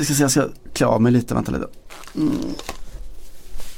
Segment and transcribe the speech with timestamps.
[0.00, 1.68] Vi ska se, jag ska klä av mig lite, vänta lite.
[2.14, 2.34] Mm.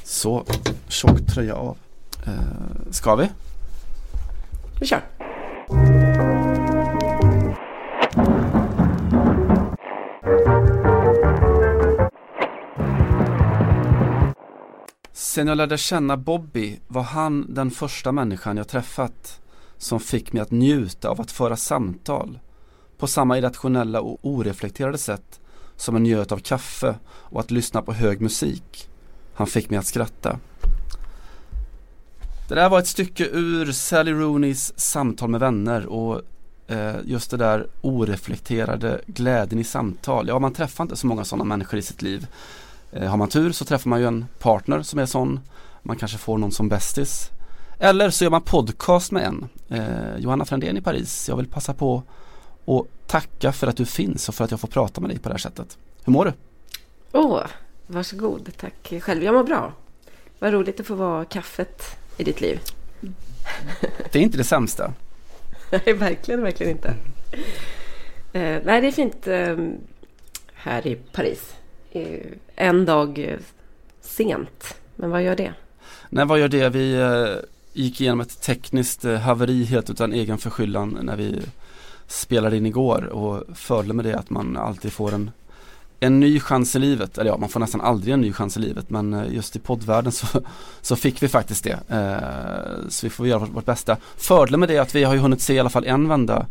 [0.03, 0.45] Så,
[0.87, 1.77] tjock tröja av.
[2.25, 3.29] Eh, ska vi?
[4.79, 5.01] Vi kör.
[15.13, 19.41] Sen jag lärde känna Bobby var han den första människan jag träffat
[19.77, 22.39] som fick mig att njuta av att föra samtal
[22.97, 25.39] på samma irrationella och oreflekterade sätt
[25.77, 28.89] som en njöt av kaffe och att lyssna på hög musik.
[29.33, 30.39] Han fick mig att skratta.
[32.49, 36.21] Det där var ett stycke ur Sally Rooneys Samtal med vänner och
[36.67, 40.27] eh, just det där oreflekterade glädjen i samtal.
[40.27, 42.27] Ja, man träffar inte så många sådana människor i sitt liv.
[42.91, 45.39] Eh, har man tur så träffar man ju en partner som är sån.
[45.83, 47.29] Man kanske får någon som bästis.
[47.79, 49.47] Eller så gör man podcast med en.
[49.69, 51.29] Eh, Johanna Frändén i Paris.
[51.29, 52.03] Jag vill passa på
[52.65, 55.29] och tacka för att du finns och för att jag får prata med dig på
[55.29, 55.77] det här sättet.
[56.03, 56.33] Hur mår du?
[57.11, 57.45] Åh, oh,
[57.87, 58.49] varsågod.
[58.57, 59.23] Tack själv.
[59.23, 59.73] Jag mår bra.
[60.39, 61.83] Vad roligt att få vara kaffet
[62.17, 62.59] i ditt liv.
[64.11, 64.93] Det är inte det sämsta.
[65.71, 66.95] Nej, verkligen, verkligen inte.
[68.33, 69.57] Eh, nej, det är fint eh,
[70.53, 71.55] här i Paris.
[71.91, 72.25] Eh,
[72.55, 73.39] en dag eh,
[74.01, 74.75] sent.
[74.95, 75.53] Men vad gör det?
[76.09, 76.69] Nej, vad gör det?
[76.69, 81.41] Vi eh, gick igenom ett tekniskt eh, haveri helt utan egen förskyllan när vi
[82.13, 85.31] spelade in igår och fördelen med det är att man alltid får en
[86.03, 88.59] en ny chans i livet, eller ja man får nästan aldrig en ny chans i
[88.59, 90.41] livet men eh, just i poddvärlden så,
[90.81, 91.79] så fick vi faktiskt det.
[91.89, 93.97] Eh, så vi får göra vårt, bästa.
[94.17, 96.45] Fördelen med det är att vi har ju hunnit se i alla fall en vända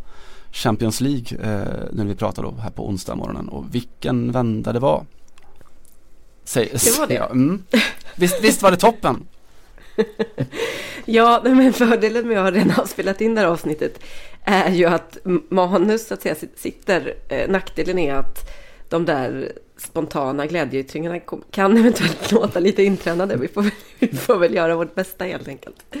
[0.51, 4.79] Champions League eh, när vi pratar då här på onsdag morgonen och vilken vända det
[4.79, 5.05] var.
[6.43, 7.13] Säg, det var det?
[7.19, 7.63] Ja, mm.
[8.15, 9.27] visst, visst var det toppen?
[11.05, 13.99] ja, men fördelen med att redan ha spelat in det här avsnittet
[14.43, 15.17] är ju att
[15.49, 17.13] manus så att säga sitter.
[17.27, 18.49] Eh, nackdelen är att
[18.89, 21.19] de där spontana glädjeyttringarna
[21.51, 23.37] kan eventuellt låta lite intränade.
[23.37, 23.65] Vi får,
[23.99, 25.95] vi får väl göra vårt bästa helt enkelt.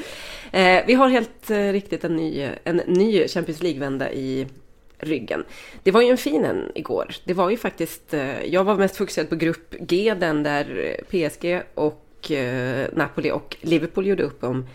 [0.51, 4.47] Eh, vi har helt eh, riktigt en ny, en ny Champions League-vända i
[4.97, 5.43] ryggen.
[5.83, 7.15] Det var ju en fin en igår.
[7.23, 11.29] Det var ju faktiskt, eh, jag var mest fokuserad på grupp G, den där eh,
[11.29, 14.67] PSG och eh, Napoli och Liverpool gjorde upp om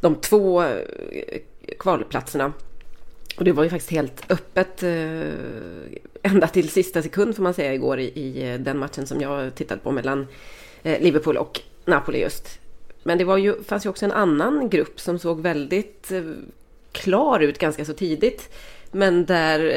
[0.00, 1.40] de två eh,
[1.78, 2.52] kvalplatserna.
[3.40, 5.32] Och det var ju faktiskt helt öppet eh,
[6.22, 9.54] ända till sista sekund får man säga igår i, i eh, den matchen som jag
[9.54, 10.26] tittade på mellan
[10.82, 12.58] eh, Liverpool och Napoli just.
[13.02, 16.12] Men det var ju, fanns ju också en annan grupp som såg väldigt
[16.92, 18.54] klar ut ganska så tidigt.
[18.90, 19.72] Men där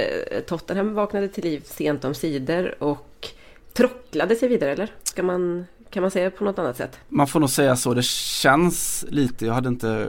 [0.47, 3.29] Tottenham vaknade till liv sent om sidor och
[3.73, 4.91] trocklade sig vidare, eller?
[5.03, 6.99] Ska man, kan man säga på något annat sätt?
[7.09, 7.93] Man får nog säga så.
[7.93, 10.07] Det känns lite, jag hade inte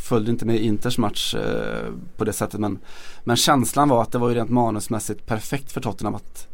[0.00, 2.78] följde inte med Inters match eh, på det sättet men,
[3.24, 6.48] men känslan var att det var ju rent manusmässigt perfekt för Tottenham att,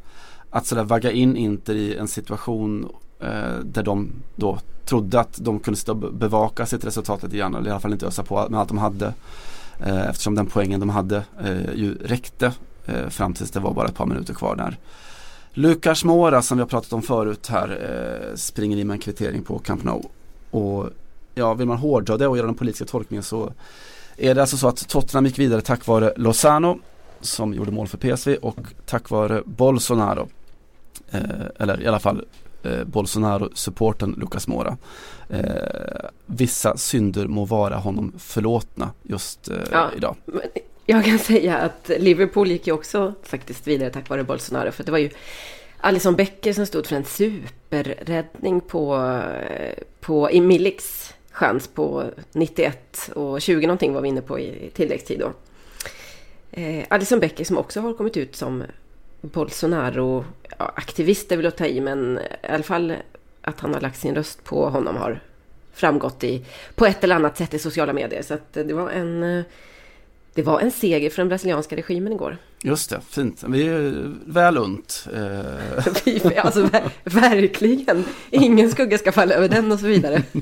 [0.51, 2.89] att sådär vagga in Inter i en situation
[3.21, 7.69] eh, där de då trodde att de kunde stå bevaka sitt resultat lite grann eller
[7.69, 9.15] i alla fall inte ösa på med allt de hade
[9.81, 12.53] eh, eftersom den poängen de hade eh, ju räckte
[12.87, 14.78] eh, fram tills det var bara ett par minuter kvar där.
[15.51, 19.43] Lukas Mora som vi har pratat om förut här eh, springer in med en kvittering
[19.43, 20.03] på Camp Nou
[20.51, 20.91] och
[21.39, 23.53] ja, vill man hårdra det och göra den politiska tolkningen så
[24.17, 26.79] är det alltså så att Tottenham gick vidare tack vare Lozano
[27.21, 30.29] som gjorde mål för PSV och tack vare Bolsonaro.
[31.11, 31.21] Eh,
[31.59, 32.25] eller i alla fall
[32.63, 34.77] eh, Bolsonaro-supporten Lucas Mora.
[35.29, 35.45] Eh,
[36.27, 40.17] vissa synder må vara honom förlåtna just eh, ja, idag.
[40.87, 44.91] Jag kan säga att Liverpool gick ju också faktiskt vidare tack vare Bolsonaro för det
[44.91, 45.11] var ju
[45.81, 53.11] Alison Becker som stod för en superräddning på, eh, på i Miliks chans på 91
[53.15, 55.33] och 20 någonting var vi inne på i tilläggstid då.
[56.51, 58.65] Eh, Alison Becker som också har kommit ut som
[59.21, 62.95] Bolsonaro-aktivist är väl att ta i men i alla fall
[63.41, 65.21] att han har lagt sin röst på honom har
[65.73, 66.45] framgått i,
[66.75, 68.23] på ett eller annat sätt i sociala medier.
[68.23, 69.45] Så att eh, det var en eh,
[70.37, 72.37] det var en seger för den brasilianska regimen igår.
[72.63, 73.45] Just det, fint.
[73.49, 75.09] Vi är väl unt.
[75.15, 76.37] Eh.
[76.45, 78.05] alltså ver verkligen.
[78.31, 80.22] Ingen skugga ska falla över den och så vidare.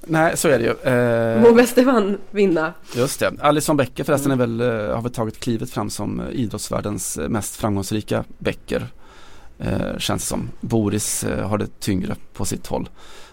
[0.00, 0.92] Nej, så är det ju.
[0.92, 1.40] Eh...
[1.40, 2.72] Må bäste man vinna.
[2.96, 3.32] Just det.
[3.40, 8.24] Alison Becker förresten är väl, eh, har väl tagit klivet fram som idrottsvärldens mest framgångsrika
[8.38, 8.86] Becker.
[9.58, 10.50] Eh, känns det som.
[10.60, 12.88] Boris eh, har det tyngre på sitt håll.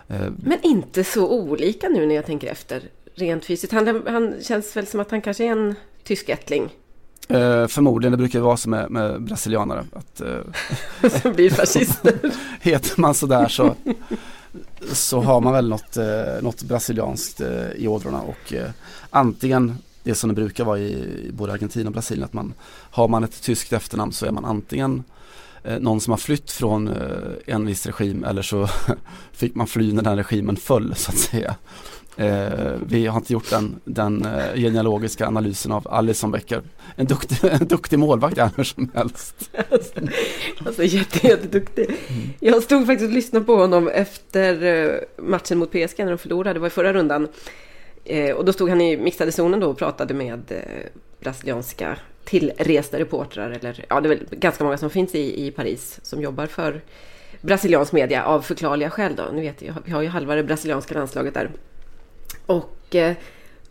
[0.08, 2.82] Eh, Men inte så olika nu när jag tänker efter
[3.16, 3.74] rent fysiskt.
[3.74, 6.70] Han, han känns väl som att han kanske är en tyskättling.
[7.28, 9.86] Eh, förmodligen, det brukar vara så med, med brasilianare.
[9.94, 12.14] Att, eh, Som blir fascister.
[12.62, 13.76] heter man sådär så,
[14.92, 18.22] så har man väl något, eh, något brasilianskt eh, i ådrorna.
[18.22, 18.70] Och eh,
[19.10, 20.94] antingen det som det brukar vara i,
[21.28, 22.54] i både Argentina och Brasilien att man
[22.92, 25.04] har man ett tyskt efternamn så är man antingen
[25.64, 26.96] eh, någon som har flytt från eh,
[27.46, 28.68] en viss regim eller så
[29.32, 31.56] fick man fly när den regimen föll så att säga.
[32.18, 36.62] Eh, vi har inte gjort den, den eh, genealogiska analysen av Alison Becker.
[36.96, 39.50] En duktig, en duktig målvakt är hur som helst.
[40.66, 41.86] alltså jätte, jätteduktig.
[41.86, 42.30] Mm.
[42.40, 46.54] Jag stod faktiskt och lyssnade på honom efter eh, matchen mot PSG när de förlorade,
[46.54, 47.28] det var i förra rundan.
[48.06, 50.90] Eh, och då stod han i mixade zonen då och pratade med eh,
[51.20, 53.52] brasilianska tillresta reportrar.
[53.52, 56.82] Eller, ja, det är väl ganska många som finns i, i Paris som jobbar för
[57.42, 59.16] brasiliansk media av förklarliga skäl.
[59.16, 59.24] Då.
[59.34, 61.50] Ni vet, vi har ju halva det brasilianska landslaget där.
[62.46, 63.14] Och eh,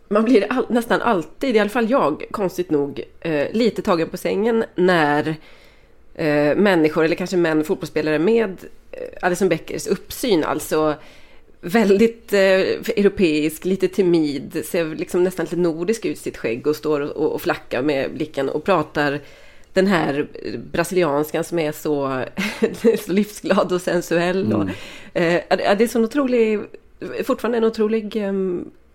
[0.07, 4.17] man blir all, nästan alltid, i alla fall jag, konstigt nog, eh, lite tagen på
[4.17, 5.35] sängen när
[6.15, 8.57] eh, människor, eller kanske män, fotbollsspelare med
[8.91, 10.95] eh, Alison Beckers uppsyn, alltså
[11.61, 16.99] väldigt eh, europeisk, lite timid, ser liksom nästan lite nordisk ut sitt skägg och står
[16.99, 19.19] och, och flackar med blicken och pratar
[19.73, 20.27] den här
[20.71, 22.23] brasilianskan som är så,
[23.05, 24.45] så livsglad och sensuell.
[24.45, 24.61] Mm.
[24.61, 24.69] Och,
[25.17, 26.59] eh, det är så otrolig,
[27.23, 28.33] fortfarande en otrolig eh,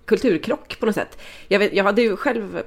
[0.05, 1.19] kulturkrock på något sätt.
[1.49, 2.63] Jag, vet, jag hade ju själv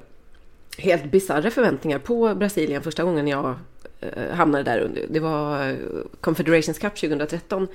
[0.77, 3.55] helt bisarra förväntningar på Brasilien första gången jag
[4.01, 4.91] eh, hamnade där.
[5.09, 5.75] Det var
[6.21, 7.67] Confederations Cup 2013.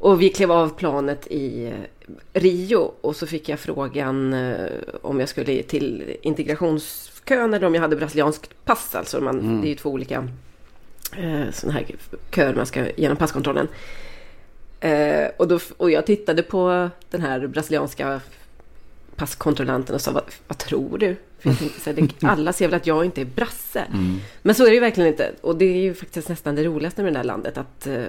[0.00, 4.70] Och vi klev av planet i eh, Rio och så fick jag frågan eh,
[5.02, 8.94] om jag skulle till integrationskön eller om jag hade brasilianskt pass.
[8.94, 9.60] Alltså man, mm.
[9.60, 10.28] det är ju två olika
[11.16, 11.86] eh, sådana här
[12.34, 13.68] köer man ska genom passkontrollen.
[14.80, 18.20] Eh, och, då, och jag tittade på den här brasilianska
[19.16, 21.16] passkontrollanten och sa vad, vad tror du?
[21.38, 23.80] För jag tänkte så här, det, alla ser väl att jag inte är brasse.
[23.80, 24.18] Mm.
[24.42, 25.32] Men så är det ju verkligen inte.
[25.40, 27.58] Och det är ju faktiskt nästan det roligaste med det här landet.
[27.58, 28.04] Att eh,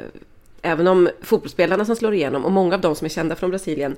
[0.61, 3.95] även om fotbollsspelarna som slår igenom och många av de som är kända från Brasilien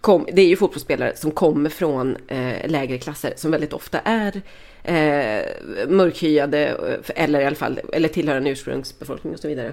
[0.00, 4.42] kom, det är ju fotbollsspelare som kommer från eh, lägre klasser som väldigt ofta är
[4.82, 5.44] eh,
[5.88, 9.72] mörkhyade eh, eller i alla fall eller tillhör en ursprungsbefolkning och så vidare.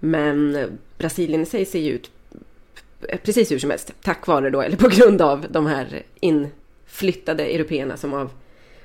[0.00, 2.10] Men Brasilien i sig ser ju ut
[3.22, 7.96] precis hur som helst tack vare då eller på grund av de här inflyttade européerna
[7.96, 8.30] som av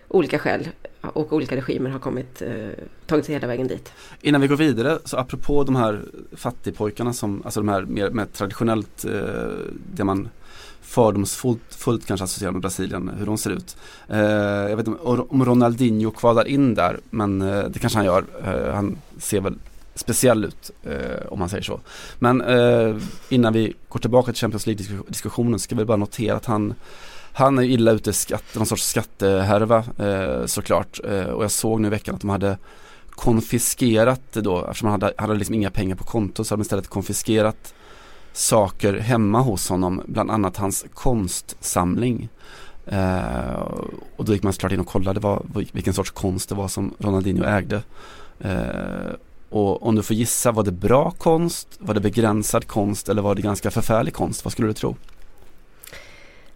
[0.07, 0.67] olika skäl
[1.01, 2.69] och olika regimer har kommit, eh,
[3.05, 3.91] tagit sig hela vägen dit.
[4.21, 8.25] Innan vi går vidare, så apropå de här fattigpojkarna som, alltså de här mer, mer
[8.25, 9.11] traditionellt, eh,
[9.93, 10.29] det man
[10.81, 13.77] fördomsfullt fullt kanske associerar med Brasilien, hur de ser ut.
[14.07, 18.23] Eh, jag vet inte om Ronaldinho kvalar in där, men eh, det kanske han gör.
[18.43, 19.55] Eh, han ser väl
[19.95, 21.79] speciell ut eh, om man säger så.
[22.19, 22.95] Men eh,
[23.29, 26.73] innan vi går tillbaka till Champions League-diskussionen ska vi bara notera att han
[27.33, 30.99] han är illa ute i skatt, någon sorts skattehärva eh, såklart.
[31.03, 32.57] Eh, och jag såg nu i veckan att de hade
[33.09, 36.61] konfiskerat det då, eftersom han hade, hade liksom inga pengar på kontot, så hade de
[36.61, 37.73] istället konfiskerat
[38.33, 42.29] saker hemma hos honom, bland annat hans konstsamling.
[42.85, 43.61] Eh,
[44.15, 46.93] och då gick man såklart in och kollade vad, vilken sorts konst det var som
[46.99, 47.81] Ronaldinho ägde.
[48.39, 49.11] Eh,
[49.51, 53.35] och om du får gissa, var det bra konst, var det begränsad konst eller var
[53.35, 54.45] det ganska förfärlig konst?
[54.45, 54.95] Vad skulle du tro?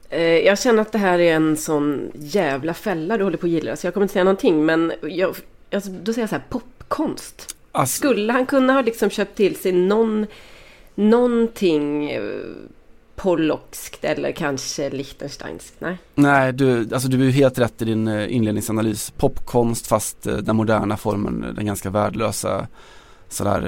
[0.10, 3.52] Eh, jag känner att det här är en sån jävla fälla du håller på att
[3.52, 3.76] gilla.
[3.76, 4.66] Så jag kommer inte säga någonting.
[4.66, 5.36] Men jag,
[5.72, 7.56] alltså, då säger jag så här, popkonst.
[7.72, 7.98] Alltså.
[7.98, 10.28] Skulle han kunna ha liksom köpt till sig någon,
[10.96, 12.22] någonting eh,
[13.16, 15.74] Pollockskt eller kanske Liechtensteinskt?
[15.80, 15.98] Nej.
[16.16, 19.14] Nej, du, alltså du är helt rätt i din eh, inledningsanalys.
[19.18, 22.68] Popkonst fast den moderna formen, den ganska värdelösa
[23.30, 23.62] sådär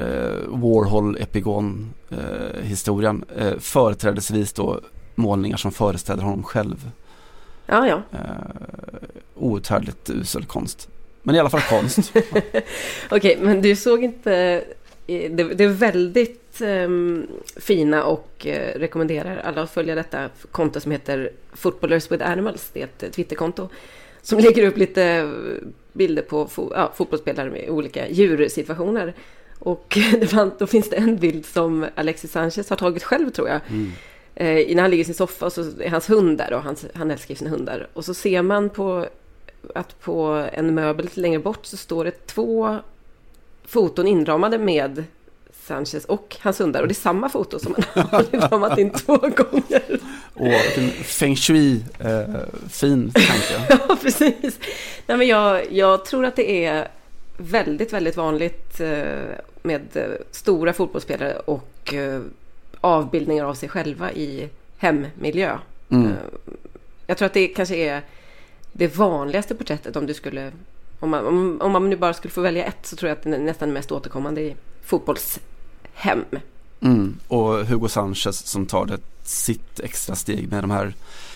[0.47, 3.25] Warhol-epigon-historien.
[3.59, 4.81] företrädesvis då
[5.16, 6.92] målningar som föreställer honom själv.
[7.68, 8.01] Ja, ja.
[8.11, 8.19] Eh,
[9.35, 10.89] outhärdligt usel konst.
[11.23, 12.11] Men i alla fall konst.
[12.16, 12.63] Okej,
[13.11, 14.63] okay, men du såg inte...
[15.07, 20.92] Det, det är väldigt um, fina och uh, rekommenderar alla att följa detta konto som
[20.92, 22.69] heter Footballers with Animals.
[22.73, 23.69] Det är ett Twitterkonto
[24.21, 25.31] som lägger upp lite
[25.94, 29.14] bilder på fo ja, fotbollsspelare med olika djursituationer.
[29.59, 29.97] Och
[30.57, 33.59] då finns det en bild som Alexis Sanchez har tagit själv tror jag.
[33.69, 33.92] Mm
[34.40, 36.76] eh, när han ligger i sin soffa och så är hans hund där och han,
[36.94, 37.87] han älskar sina hundar.
[37.94, 39.07] Och så ser man på
[39.76, 42.78] att på en möbel lite längre bort så står det två
[43.66, 45.04] foton inramade med
[45.68, 46.81] Sanchez och hans hundar.
[46.81, 50.00] Och det är samma foto som man har ramat in två gånger.
[50.36, 52.24] Åh, vilken feng shui, eh,
[52.69, 53.78] fin tanke.
[53.88, 54.59] ja, precis.
[55.07, 56.88] Nej, men jag, jag tror att det är
[57.38, 62.21] väldigt, väldigt vanligt eh, med stora fotbollsspelare och eh,
[62.81, 65.57] avbildningar av sig själva i hemmiljö.
[65.90, 66.07] Mm.
[66.07, 66.14] Eh,
[67.07, 68.02] jag tror att det kanske är
[68.71, 70.52] det vanligaste porträttet om du skulle
[71.00, 73.24] om man, om, om man nu bara skulle få välja ett så tror jag att
[73.24, 74.56] det är nästan mest återkommande i
[75.97, 76.25] fotbollshem.
[76.80, 77.19] Mm.
[77.27, 80.94] Och Hugo Sanchez som tar det sitt extra steg med de här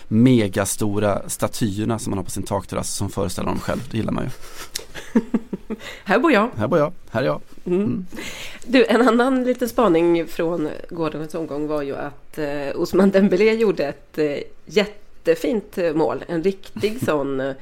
[0.07, 3.79] megastora statyerna som man har på sin takterrass som föreställer honom själv.
[3.91, 4.29] Det gillar man ju.
[6.03, 6.49] här bor jag.
[6.57, 6.93] Här bor jag.
[7.09, 7.41] Här är jag.
[7.65, 7.81] Mm.
[7.81, 8.05] Mm.
[8.65, 13.85] Du, en annan liten spaning från gårdagens omgång var ju att eh, Osman Dembélé gjorde
[13.85, 16.23] ett eh, jättefint eh, mål.
[16.27, 17.53] En riktig sån eh,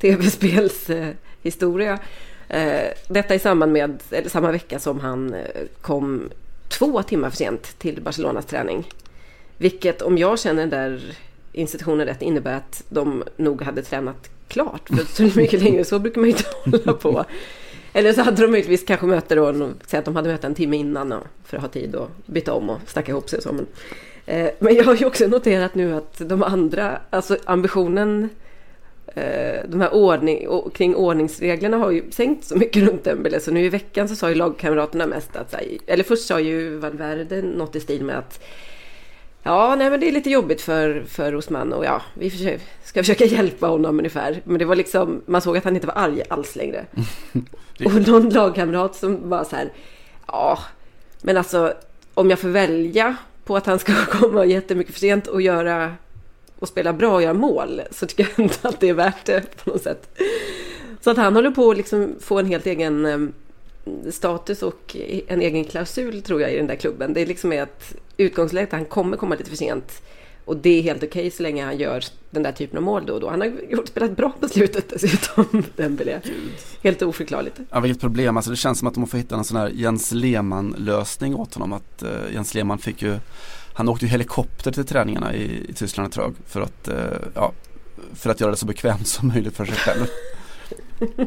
[0.00, 1.98] tv-spelshistoria.
[2.48, 6.30] Eh, detta i samband med, eller samma vecka som han eh, kom
[6.68, 8.88] två timmar för sent till Barcelonas träning.
[9.58, 11.16] Vilket om jag känner den där
[11.52, 14.88] institutionen rätt innebär att de nog hade tränat klart.
[14.88, 17.24] För så mycket längre så brukar man ju inte hålla på.
[17.92, 20.76] Eller så hade de möjligtvis kanske möte då, säg att de hade möte en timme
[20.76, 23.42] innan för att ha tid att byta om och snacka ihop sig.
[23.42, 23.52] Så.
[23.52, 23.66] Men,
[24.26, 28.28] eh, men jag har ju också noterat nu att de andra, alltså ambitionen
[29.68, 33.68] de här ordning, kring ordningsreglerna har ju sänkt så mycket runt Dembele så nu i
[33.68, 35.54] veckan så sa ju lagkamraterna mest att,
[35.86, 38.40] eller först sa ju Valverde något i stil med att
[39.42, 43.00] Ja, nej men det är lite jobbigt för, för Osman och ja, vi försöker, ska
[43.00, 44.42] försöka hjälpa honom ungefär.
[44.44, 46.86] Men det var liksom, man såg att han inte var arg alls längre.
[47.84, 49.72] och någon lagkamrat som var så här,
[50.26, 50.58] ja,
[51.22, 51.74] men alltså
[52.14, 55.94] om jag får välja på att han ska komma jättemycket för sent och göra
[56.58, 59.56] och spela bra och göra mål så tycker jag inte att det är värt det
[59.64, 60.18] på något sätt.
[61.00, 63.18] Så att han håller på att liksom få en helt egen eh,
[64.10, 64.96] status och
[65.28, 67.14] en egen klausul tror jag i den där klubben.
[67.14, 70.02] Det är liksom är att utgångsläget han kommer komma lite för sent.
[70.44, 73.06] Och det är helt okej okay så länge han gör den där typen av mål
[73.06, 73.30] då och då.
[73.30, 76.20] Han har gjort, spelat bra på slutet dessutom, Dembélé.
[76.82, 77.60] Helt oförklarligt.
[77.70, 78.36] Ja, vilket problem.
[78.36, 81.72] Alltså det känns som att de får hitta en sån här Jens Lehmann-lösning åt honom.
[81.72, 83.18] Att uh, Jens Lehmann fick ju,
[83.76, 86.34] han åkte ju helikopter till träningarna i, i Tyskland tror jag.
[86.46, 87.52] För att, uh, ja,
[88.14, 90.06] för att göra det så bekvämt som möjligt för sig själv.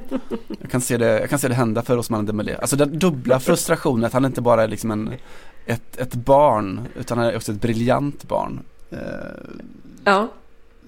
[0.62, 2.56] jag, kan se det, jag kan se det hända för Osman Dembélé.
[2.56, 5.13] Alltså den dubbla frustrationen att han inte bara är liksom en,
[5.65, 8.60] ett, ett barn utan han är också ett briljant barn.
[8.89, 8.98] Eh,
[10.03, 10.27] ja.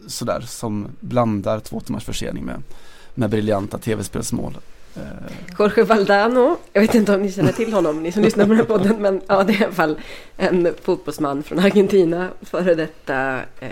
[0.07, 2.63] Sådär som blandar två timmars försening med,
[3.13, 4.57] med briljanta tv-spelsmål.
[4.95, 5.01] Eh,
[5.59, 8.57] Jorge Valdano, jag vet inte om ni känner till honom, ni som lyssnar på den
[8.57, 9.99] här podden, men ja, det är i alla fall
[10.37, 13.69] en fotbollsman från Argentina, före detta eh,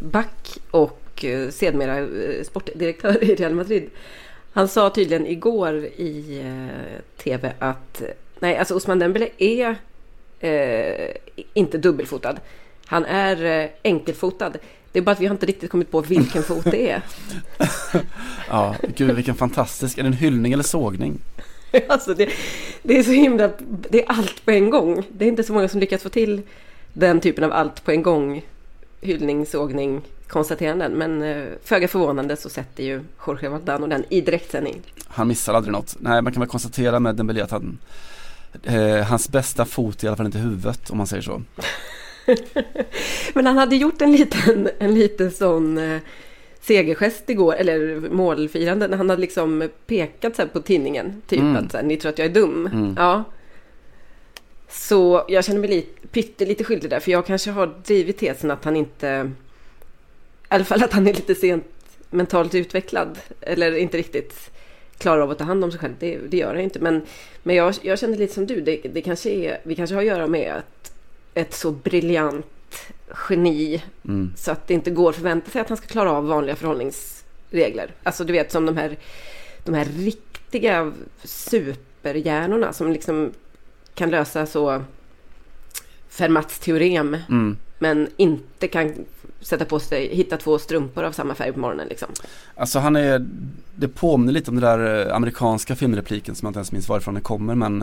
[0.00, 3.90] back och eh, sedermera eh, sportdirektör i Real Madrid.
[4.52, 8.02] Han sa tydligen igår i eh, tv att
[8.38, 9.76] nej, alltså Osman Dembele är
[10.40, 11.16] eh,
[11.54, 12.36] inte dubbelfotad.
[12.86, 14.52] Han är eh, enkelfotad.
[14.94, 17.02] Det är bara att vi har inte riktigt kommit på vilken fot det är.
[18.48, 21.20] ja, gud vilken fantastisk, är det en hyllning eller sågning?
[21.88, 22.30] alltså det,
[22.82, 23.50] det är så himla,
[23.90, 25.02] det är allt på en gång.
[25.12, 26.42] Det är inte så många som lyckats få till
[26.92, 28.44] den typen av allt på en gång.
[29.00, 30.92] Hyllning, sågning, konstateranden.
[30.92, 34.82] Men eh, föga förvånande så sätter ju Jorge Valdano den i direktsändning.
[35.06, 35.96] Han missar aldrig något.
[35.98, 37.78] Nej, man kan väl konstatera med Dembélé att han,
[38.62, 41.42] eh, hans bästa fot är i alla fall inte huvudet om man säger så.
[43.34, 46.00] Men han hade gjort en liten, en liten sån eh,
[46.60, 51.22] segergest igår, eller målfirande, när han hade liksom pekat så på tinningen.
[51.26, 51.56] Typ mm.
[51.56, 52.66] att så här, ni tror att jag är dum.
[52.66, 52.94] Mm.
[52.98, 53.24] Ja.
[54.68, 58.64] Så jag känner mig lite, pyttelite skyldig där, för jag kanske har drivit tesen att
[58.64, 59.30] han inte
[60.44, 61.64] i alla fall att han är lite sent
[62.10, 63.18] mentalt utvecklad.
[63.40, 64.50] Eller inte riktigt
[64.98, 65.94] klarar av att ta hand om sig själv.
[65.98, 66.78] Det, det gör han inte.
[66.78, 67.02] Men,
[67.42, 68.60] men jag, jag känner lite som du.
[68.60, 70.93] Det, det kanske är, vi kanske har att göra med att
[71.34, 72.46] ett så briljant
[73.28, 73.82] geni.
[74.04, 74.32] Mm.
[74.36, 77.90] Så att det inte går att förvänta sig att han ska klara av vanliga förhållningsregler.
[78.02, 78.96] Alltså du vet som de här,
[79.64, 80.92] de här riktiga
[81.24, 83.32] superhjärnorna som liksom
[83.94, 84.84] kan lösa så
[86.08, 87.16] Fermats teorem.
[87.28, 87.56] Mm.
[87.78, 88.94] Men inte kan
[89.44, 92.08] sätta på sig, hitta två strumpor av samma färg på morgonen liksom.
[92.56, 93.26] Alltså han är,
[93.74, 97.14] det påminner lite om den där eh, amerikanska filmrepliken som jag inte ens minns varifrån
[97.14, 97.82] den kommer men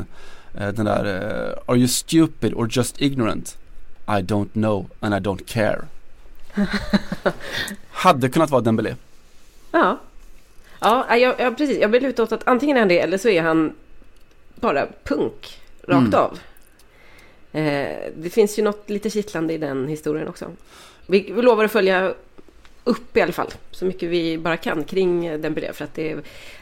[0.58, 3.58] eh, den där eh, Are you stupid or just ignorant?
[4.08, 5.82] I don't know and I don't care.
[7.92, 8.96] Hade kunnat vara Dembélé.
[9.72, 10.00] Ja.
[10.80, 11.78] Ja, jag, jag, precis.
[11.78, 13.74] Jag vill luta åt att antingen är han det eller så är han
[14.56, 16.14] bara punk rakt mm.
[16.14, 16.40] av.
[17.52, 20.46] Eh, det finns ju något lite kittlande i den historien också.
[21.08, 22.14] Vi, vi lovar att följa
[22.84, 26.16] upp i alla fall så mycket vi bara kan kring den brev för att det,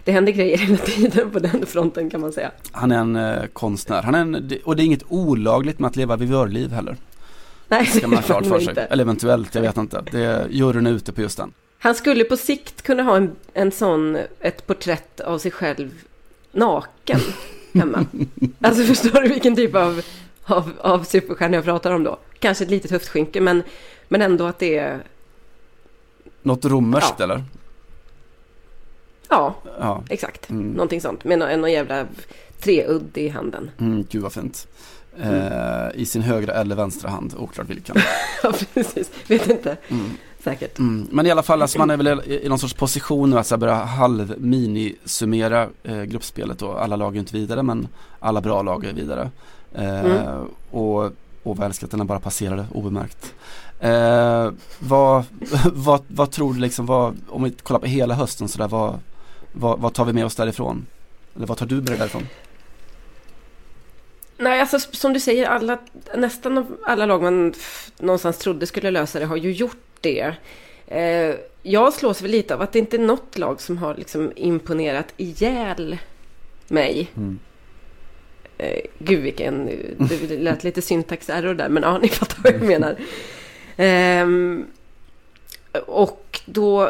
[0.03, 2.51] det händer grejer hela tiden på den fronten kan man säga.
[2.71, 5.95] Han är en eh, konstnär han är en, och det är inget olagligt med att
[5.95, 6.97] leva vivörliv heller.
[7.67, 8.69] Nej, det ska man ha klart för sig.
[8.69, 8.81] Inte.
[8.81, 10.03] Eller eventuellt, jag vet inte.
[10.11, 11.53] Det juryn är ute på just den.
[11.79, 15.91] Han skulle på sikt kunna ha en, en sån, ett porträtt av sig själv
[16.51, 17.19] naken
[17.73, 18.05] hemma.
[18.61, 20.01] alltså förstår du vilken typ av,
[20.49, 22.19] av, av superstjärna jag pratar om då?
[22.39, 23.63] Kanske ett litet höftskynke men
[24.09, 25.03] men ändå att det är...
[26.41, 27.23] Något romerskt ja.
[27.23, 27.43] eller?
[29.29, 30.03] Ja, ja.
[30.09, 30.49] exakt.
[30.49, 30.71] Mm.
[30.71, 31.23] Någonting sånt.
[31.23, 32.05] Med någon, någon jävla
[32.59, 33.71] treudd i handen.
[33.77, 34.67] Mm, gud vad fint.
[35.21, 35.35] Mm.
[35.35, 37.95] Eh, I sin högra eller vänstra hand, oklart vilken.
[38.43, 39.11] ja, precis.
[39.27, 39.77] Vet inte.
[39.87, 40.11] Mm.
[40.43, 40.79] Säkert.
[40.79, 41.07] Mm.
[41.11, 43.55] Men i alla fall, alltså, man är väl i, någon sorts position nu att så
[43.55, 47.87] här börja halv mini-summera eh, gruppspelet och alla lag är inte vidare men
[48.19, 49.31] alla bra lag är vidare.
[49.75, 50.47] Eh, Mm.
[50.71, 51.11] Och,
[51.43, 53.33] och väl ska att den bara passerade obemärkt.
[53.79, 55.23] Eh, vad,
[55.73, 58.99] vad, vad tror du liksom, vad, om vi kollar på hela hösten sådär, vad,
[59.51, 60.85] vad, vad tar vi med oss därifrån?
[61.35, 62.27] Eller vad tar du med dig därifrån?
[64.37, 65.77] Nej, alltså som du säger, alla,
[66.15, 67.53] nästan alla lag man
[67.97, 70.33] någonstans trodde skulle lösa det har ju gjort det.
[70.87, 74.31] Eh, jag slås väl lite av att det inte är något lag som har liksom
[74.35, 75.97] imponerat ihjäl
[76.67, 77.11] mig.
[77.17, 77.39] Mm.
[78.59, 79.65] Eh, gud vilken,
[79.97, 82.95] det lät lite syntaxerror där, men ja, ni fattar vad jag menar.
[83.77, 84.65] Ehm,
[85.85, 86.89] och då,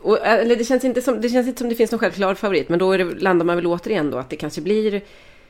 [0.00, 2.68] och, eller det känns, inte som, det känns inte som det finns någon självklar favorit,
[2.68, 4.94] men då är det, landar man väl återigen då att det kanske blir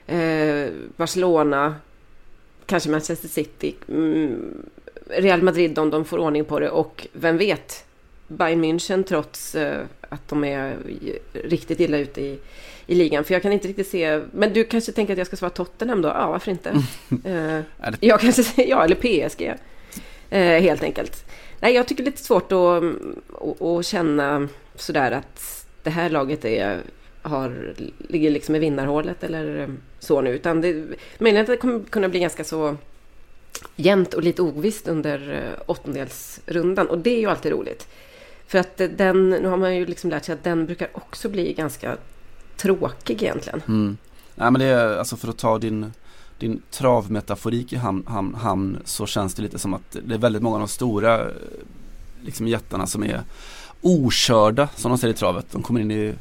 [0.06, 1.74] eh, Barcelona,
[2.66, 4.62] kanske Manchester City, mm,
[5.06, 7.84] Real Madrid om de får ordning på det och vem vet,
[8.26, 10.76] Bayern München trots eh, att de är
[11.32, 12.38] riktigt illa ute i,
[12.90, 13.24] i ligan.
[13.24, 16.02] För jag kan inte riktigt se, men du kanske tänker att jag ska svara Tottenham
[16.02, 16.08] då?
[16.08, 16.70] Ja, varför inte?
[17.24, 17.32] Eh,
[17.78, 19.54] Är det- jag kanske säger ja, eller PSG.
[20.30, 21.24] Eh, helt enkelt.
[21.60, 22.82] Nej, jag tycker det är lite svårt att,
[23.42, 26.80] att, att känna sådär att det här laget är,
[27.22, 27.74] har,
[28.08, 29.68] ligger liksom i vinnarhålet eller
[29.98, 30.30] så nu.
[30.30, 30.84] Utan det,
[31.18, 32.76] möjligen att det kommer kunna bli ganska så
[33.76, 36.86] jämnt och lite ovisst under eh, åttondelsrundan.
[36.88, 37.88] Och det är ju alltid roligt.
[38.46, 41.28] För att eh, den, nu har man ju liksom lärt sig att den brukar också
[41.28, 41.96] bli ganska
[42.58, 43.62] tråkig egentligen.
[43.68, 43.96] Mm.
[44.34, 45.92] Nej men det är alltså för att ta din,
[46.38, 50.42] din travmetaforik i hamn, hamn, hamn så känns det lite som att det är väldigt
[50.42, 51.26] många av de stora
[52.22, 53.22] liksom jättarna som är
[53.80, 55.46] okörda som de säger i travet.
[55.52, 56.14] De kommer in, i,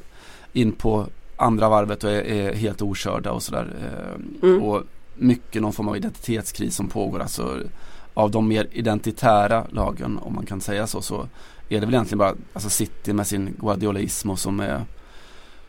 [0.53, 1.05] in på
[1.37, 3.75] andra varvet och är, är helt okörda och sådär.
[3.81, 4.63] Eh, Mm.
[4.63, 4.83] Och
[5.15, 7.19] mycket någon form av identitetskris som pågår.
[7.19, 7.59] Alltså,
[8.13, 11.27] av de mer identitära lagen om man kan säga så så
[11.69, 14.85] är det väl egentligen bara alltså City med sin Guardiolaismo som är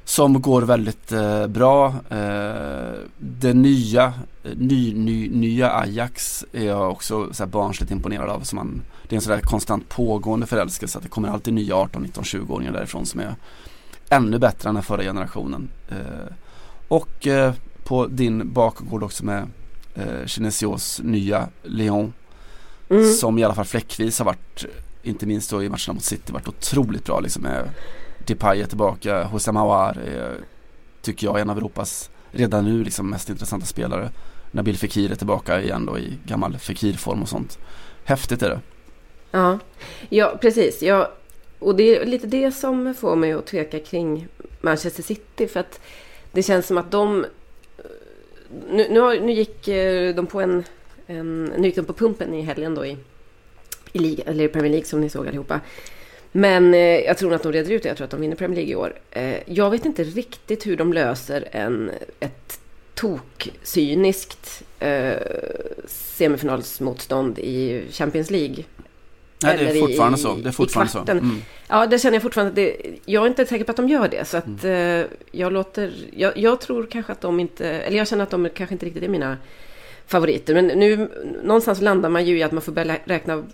[0.09, 1.87] som går väldigt eh, bra.
[2.09, 4.13] Eh, det nya,
[4.57, 8.41] ny, ny, nya Ajax är jag också så här barnsligt imponerad av.
[8.41, 10.99] Som man, det är en sådär konstant pågående förälskelse.
[10.99, 13.35] Att det kommer alltid nya 18, 19, 20-åringar därifrån som är
[14.09, 15.69] ännu bättre än den förra generationen.
[15.89, 16.33] Eh,
[16.89, 17.55] och eh,
[17.85, 19.47] på din bakgård också med
[19.95, 22.13] eh, Kinesios nya Lyon.
[22.91, 23.13] Mm.
[23.13, 24.65] Som i alla fall fläckvis har varit,
[25.03, 27.69] inte minst då i matcherna mot City, varit otroligt bra liksom med
[28.29, 30.37] Depay är tillbaka, José Mawar är,
[31.03, 34.11] tycker jag är en av Europas redan nu liksom mest intressanta spelare.
[34.51, 37.59] Nabil Fekir är tillbaka igen då i gammal Fekir-form och sånt.
[38.05, 38.61] Häftigt är det.
[39.31, 39.59] Ja,
[40.09, 40.83] ja precis.
[40.83, 41.13] Ja,
[41.59, 44.29] och det är lite det som får mig att tveka kring
[44.61, 45.49] Manchester City.
[45.49, 45.81] För att
[46.33, 47.27] det känns som att de...
[48.71, 50.65] Nu, nu, har, nu gick eh, de på en...
[51.07, 52.97] en nu gick de på pumpen i helgen då i,
[53.93, 55.61] i, liga, eller i Premier League som ni såg allihopa.
[56.33, 57.89] Men eh, jag tror att de reder ut det.
[57.89, 58.93] Jag tror att de vinner Premier League i år.
[59.11, 62.61] Eh, jag vet inte riktigt hur de löser en, ett
[62.95, 65.13] tokcyniskt eh,
[65.87, 68.65] semifinalsmotstånd i Champions League.
[69.43, 70.35] Nej det är i- fortfarande så.
[70.37, 70.99] Det är i fortfarande så.
[71.11, 71.43] Mm.
[71.69, 74.25] Ja, det känner jag fortfarande det, jag är inte säker på att de gör det.
[74.25, 75.01] Så att Mm.
[75.01, 78.49] eh, jag låter, jag, jag tror kanske att de inte, eller jag känner att de
[78.55, 79.37] kanske inte riktigt är mina
[80.09, 80.55] favoriter.
[80.55, 81.09] Men nu,
[81.43, 83.45] någonstans landar man ju i att man får börja räkna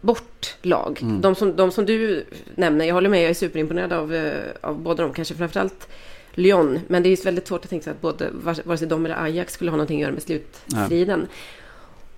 [0.00, 0.98] bort lag.
[1.02, 1.20] Mm.
[1.20, 4.78] De, som, de som du nämner, jag håller med, jag är superimponerad av, eh, av
[4.78, 5.88] båda dem, kanske framförallt
[6.34, 6.80] Lyon.
[6.86, 8.30] Men det är väldigt svårt att tänka sig att både,
[8.64, 11.26] vare sig de eller Ajax skulle ha någonting att göra med slutstriden.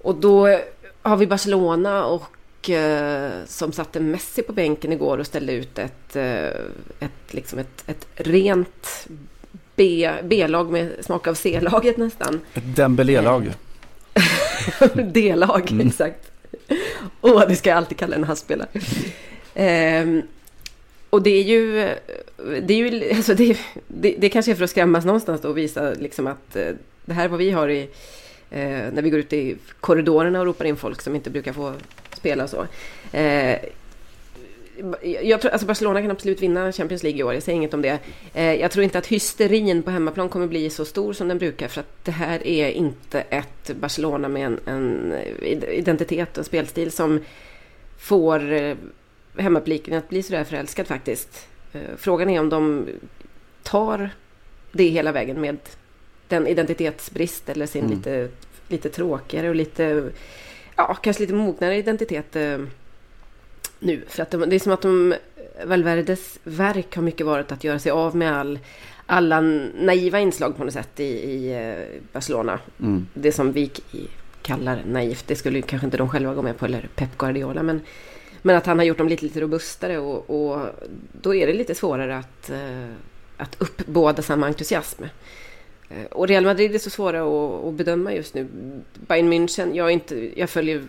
[0.02, 0.58] Och då
[1.02, 6.16] har vi Barcelona och eh, som satte Messi på bänken igår och ställde ut ett,
[6.16, 6.46] eh,
[6.98, 9.06] ett, liksom ett, ett rent
[9.76, 12.40] B-lag med smak av C-laget nästan.
[12.54, 13.52] Ett Dembélé-lag.
[15.12, 15.86] D-lag, Mm.
[15.86, 16.30] exakt.
[17.20, 18.68] Åh, det ska jag alltid kalla en havsspelare.
[19.54, 20.22] Ehm,
[21.10, 21.72] och det är ju,
[22.62, 25.58] det, är ju alltså det, det, det kanske är för att skrämmas någonstans då och
[25.58, 26.68] visa liksom att eh,
[27.04, 27.80] det här är vad vi har i,
[28.50, 31.72] eh, när vi går ut i korridorerna och ropar in folk som inte brukar få
[32.16, 32.66] spela och så.
[35.22, 37.82] Jag tror, alltså Barcelona kan absolut vinna Champions League i år, jag säger inget om
[37.82, 37.98] det.
[38.34, 41.68] Eh, jag tror inte att hysterin på hemmaplan kommer bli så stor som den brukar
[41.68, 45.14] för att det här är inte ett Barcelona med en, en
[45.68, 47.20] identitet och spelstil som
[47.98, 48.76] får eh,
[49.38, 51.48] hemmapubliken att bli sådär förälskad faktiskt.
[51.72, 52.86] Eh, frågan är om de
[53.62, 54.10] tar
[54.72, 55.56] det hela vägen med
[56.28, 57.96] den identitetsbrist eller sin Mm.
[57.96, 58.28] lite,
[58.68, 60.10] lite tråkigare och lite,
[60.76, 62.58] ja, kanske lite mognare identitet eh,
[63.84, 64.02] nu.
[64.08, 65.14] För att de, det är som att de,
[65.64, 68.58] Valverdes verk har mycket varit att göra sig av med all,
[69.06, 72.58] alla naiva inslag på något sätt i, i eh, Barcelona.
[72.80, 73.06] Mm.
[73.14, 73.70] Det som vi
[74.42, 77.62] kallar naivt, det skulle kanske inte de själva gå med på, eller Pep Guardiola.
[77.62, 77.80] Men,
[78.42, 80.66] Men att han har gjort dem lite, lite robustare och, och
[81.12, 82.92] då är det lite svårare att, eh,
[83.36, 85.02] att uppbåda samma entusiasm.
[85.88, 88.48] Eh, och Real Madrid är så svåra att, att bedöma just nu.
[89.06, 90.82] Bayern München, jag, inte, jag följer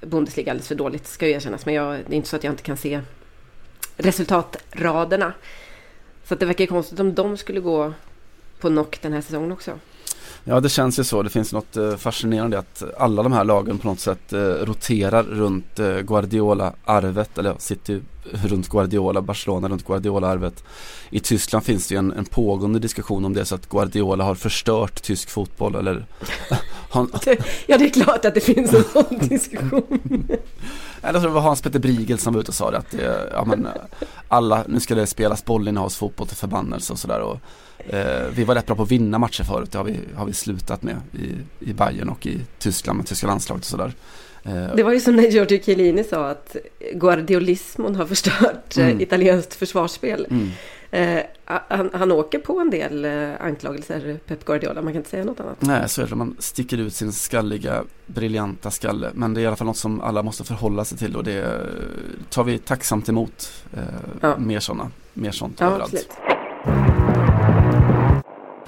[0.00, 1.66] Bundesliga alldeles för dåligt ska ju erkännas.
[1.66, 3.00] Men jag, det är inte så att jag inte kan se
[3.96, 5.32] resultatraderna.
[6.24, 7.92] Så att det verkar konstigt om de skulle gå
[8.60, 9.78] på knock den här säsongen också.
[10.44, 11.22] Ja det känns ju så.
[11.22, 15.22] Det finns något eh, fascinerande att alla de här lagen på något sätt eh, roterar
[15.22, 20.64] runt eh, Guardiola-arvet eller sitter runt Guardiola, Barcelona runt Guardiola-arvet.
[21.10, 24.34] I Tyskland finns det ju en, en pågående diskussion om det så att Guardiola har
[24.34, 26.06] förstört tysk fotboll eller
[26.90, 27.10] han...
[27.66, 30.28] Ja det är klart att det finns en sån diskussion.
[31.02, 33.44] Eller så var Hans Petter Briegel som var ute och sa det att det, ja,
[33.44, 33.68] men,
[34.28, 37.38] alla, nu ska det spelas bollinnehavsfotboll till förbannelse och sådär.
[37.78, 40.32] Eh, vi var rätt bra på att vinna matcher förut, det har vi, har vi
[40.32, 41.34] slutat med i,
[41.70, 43.92] i Bayern och i Tyskland med tyska landslaget och sådär.
[44.42, 46.56] Eh, det var ju som när Giorgio Chiellini sa att
[46.94, 49.00] guardiolismon har förstört eh, mm.
[49.00, 50.26] italienskt försvarsspel.
[50.30, 50.50] Mm.
[50.92, 55.24] Eh, han, han, åker på en del eh, anklagelser, Pep Guardiola, man kan inte säga
[55.24, 55.56] något annat.
[55.60, 56.14] Nej, så är det.
[56.14, 59.10] Man sticker ut sin skalliga, briljanta skalle.
[59.14, 61.60] Men det är i alla fall något som alla måste förhålla sig till och det
[62.30, 63.64] tar vi tacksamt emot.
[63.72, 63.80] Eh,
[64.20, 64.38] ja.
[64.38, 65.94] Mer sådana, mer sånt ja, överallt.
[65.94, 66.10] Absolut.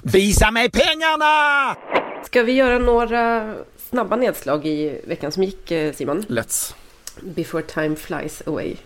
[0.02, 1.76] Visa mig pengarna!
[2.24, 3.54] Ska vi göra några
[3.92, 6.22] snabba nedslag i veckan som gick, eh, Simon?
[6.22, 6.74] Let's.
[7.20, 8.76] Before time flies away.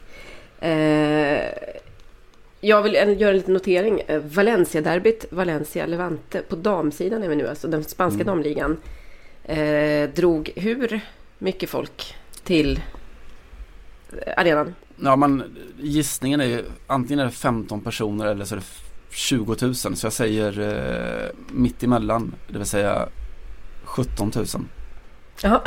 [0.61, 1.53] Eh,
[2.61, 4.01] jag vill göra en liten notering.
[4.07, 8.27] Eh, Valencia-derbyt, Valencia-Levante på damsidan är vi nu, alltså den spanska mm.
[8.27, 8.77] damligan.
[9.45, 11.01] Eh, drog hur
[11.38, 12.14] mycket folk
[12.45, 12.81] till
[14.37, 14.75] arenan?
[14.97, 18.66] Ja, men gissningen är ju antingen är det 15 personer eller så är det
[19.11, 19.75] 20 000.
[19.75, 23.09] Så jag säger eh, mitt emellan, det vill säga
[23.85, 24.47] 17 000.
[25.42, 25.62] Ja,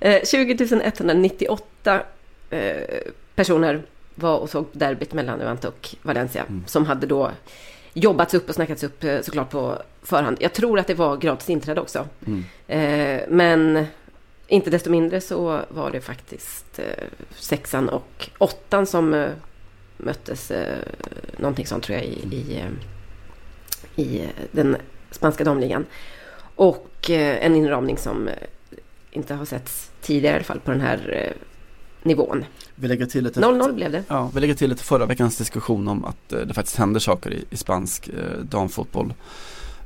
[0.24, 2.02] 20 198
[2.50, 2.76] eh,
[3.34, 3.82] personer
[4.14, 6.44] var och såg derbyt mellan Levante och Valencia.
[6.48, 6.64] Mm.
[6.66, 7.30] Som hade då
[7.94, 10.36] jobbats upp och snackats upp eh, såklart på förhand.
[10.40, 12.08] Jag tror att det var gratis inträde också.
[12.26, 12.44] Mm.
[12.66, 13.86] Eh, men
[14.46, 17.04] inte desto mindre så var det faktiskt eh,
[17.34, 19.30] sexan och åttan som eh,
[19.96, 20.50] möttes.
[20.50, 20.78] Eh,
[21.36, 22.20] någonting sånt tror jag i,
[22.60, 22.78] mm.
[23.96, 24.76] i, eh, i den
[25.10, 25.86] spanska damligan.
[26.54, 28.34] Och eh, en inramning som eh,
[29.12, 31.42] inte har setts tidigare i alla fall på den här eh,
[32.02, 32.44] nivån.
[32.74, 34.04] Vi lägger till lite 0-0 blev det.
[34.08, 37.32] Ja, vi lägger till lite förra veckans diskussion om att eh, det faktiskt händer saker
[37.32, 39.14] i, i spansk eh, damfotboll.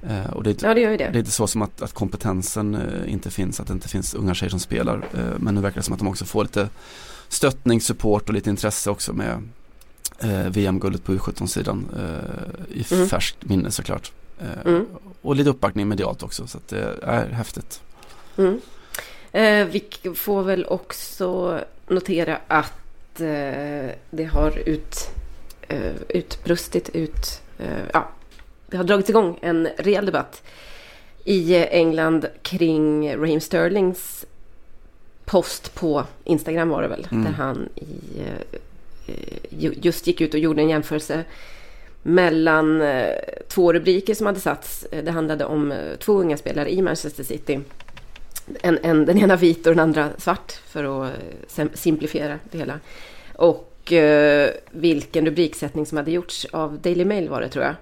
[0.02, 1.04] Eh, och det, är inte, ja, det, gör ju det.
[1.04, 4.34] det är inte så som att, att kompetensen inte finns, att det inte finns unga
[4.34, 5.04] tjejer som spelar.
[5.38, 6.68] Men nu verkar det som att de också får lite
[7.28, 9.48] stöttning, support och lite intresse också med
[10.48, 11.86] VM-guldet på U17-sidan
[12.68, 13.08] i mm.
[13.08, 14.12] färskt minne såklart.
[14.64, 14.86] Mm.
[15.22, 17.80] Och lite uppbackning medialt också så att det är häftigt.
[18.36, 18.60] Mm.
[19.36, 25.10] Eh, vi får väl också notera att eh, det har ut,
[25.68, 27.42] eh, utbrustit ut,
[27.92, 28.08] ja,
[28.66, 30.42] det har dragits igång en rejäl debatt
[31.24, 34.24] i England kring Raheem Sterlings
[35.24, 37.24] post på Instagram var det väl, mm.
[37.24, 38.22] där han i,
[39.82, 41.24] just gick ut och gjorde en jämförelse
[42.02, 42.82] mellan
[43.48, 44.86] två rubriker som hade satts.
[45.02, 47.60] Det handlade om två unga spelare i Manchester City
[48.62, 51.12] en, en, den ena vit och den andra svart för att
[51.56, 52.80] eh, simplifiera det hela.
[53.34, 57.74] Och eh, vilken rubriksättning som hade gjorts av Daily Mail var det tror jag.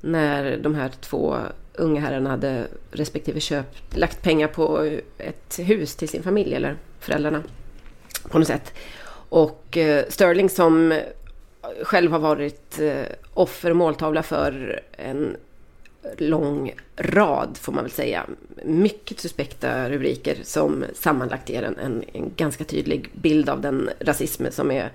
[0.00, 1.36] När de här två
[1.74, 6.76] unga herrarna hade respektive köpt, lagt pengar på eh, ett hus till sin familj eller
[7.00, 7.42] föräldrarna
[8.30, 8.72] på något sätt.
[9.28, 11.00] Och eh, Sterling som
[11.82, 13.02] själv har varit eh,
[13.34, 15.36] offer och måltavla för en
[16.18, 18.26] lång rad, får man väl säga,
[18.64, 24.46] mycket suspekta rubriker som sammanlagt ger en, en, en, ganska tydlig bild av den rasism
[24.50, 24.92] som är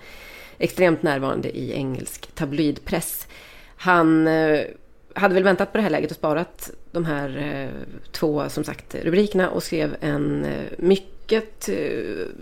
[0.58, 3.28] extremt närvarande i engelsk tabloidpress.
[3.76, 4.66] Han eh,
[5.14, 8.96] hade väl väntat på det här läget och sparat de här eh, två, som sagt,
[8.96, 11.70] rubrikerna och skrev en eh, mycket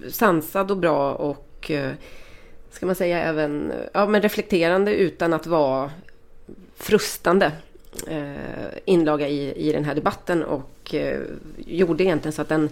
[0.09, 1.71] sansad och bra och
[2.71, 5.91] ska man säga även ja, men reflekterande utan att vara
[6.75, 7.51] frustande
[8.07, 11.19] Eh, inlaga i, i den här debatten och eh,
[11.57, 12.69] gjorde egentligen så att den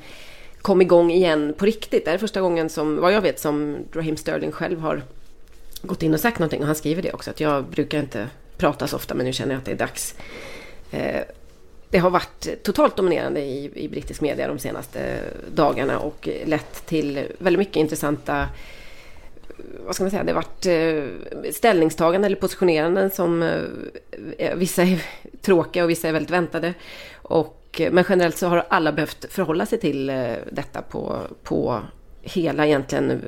[0.62, 2.06] kom igång igen på riktigt.
[2.06, 5.02] Det är första gången som, vad jag vet, som Raheem Sterling själv har
[5.82, 6.60] gått in och sagt någonting.
[6.60, 8.28] Och han skriver det också, att jag brukar inte
[8.58, 10.16] prata så ofta, men nu känner jag att det är dags.
[10.92, 11.22] Eh,
[11.90, 15.20] det har varit totalt dominerande i, i brittisk media de senaste
[15.56, 18.48] dagarna och lett till väldigt mycket intressanta
[19.86, 23.44] vad ska man säga, det har varit eh, ställningstaganden eller positioneranden som
[24.38, 25.04] eh, vissa är
[25.42, 26.74] tråkiga och vissa är väldigt väntade.
[27.16, 30.06] Och, eh, men generellt så har alla behövt förhålla sig till
[30.52, 31.80] detta på, på
[32.22, 33.22] hela egentligen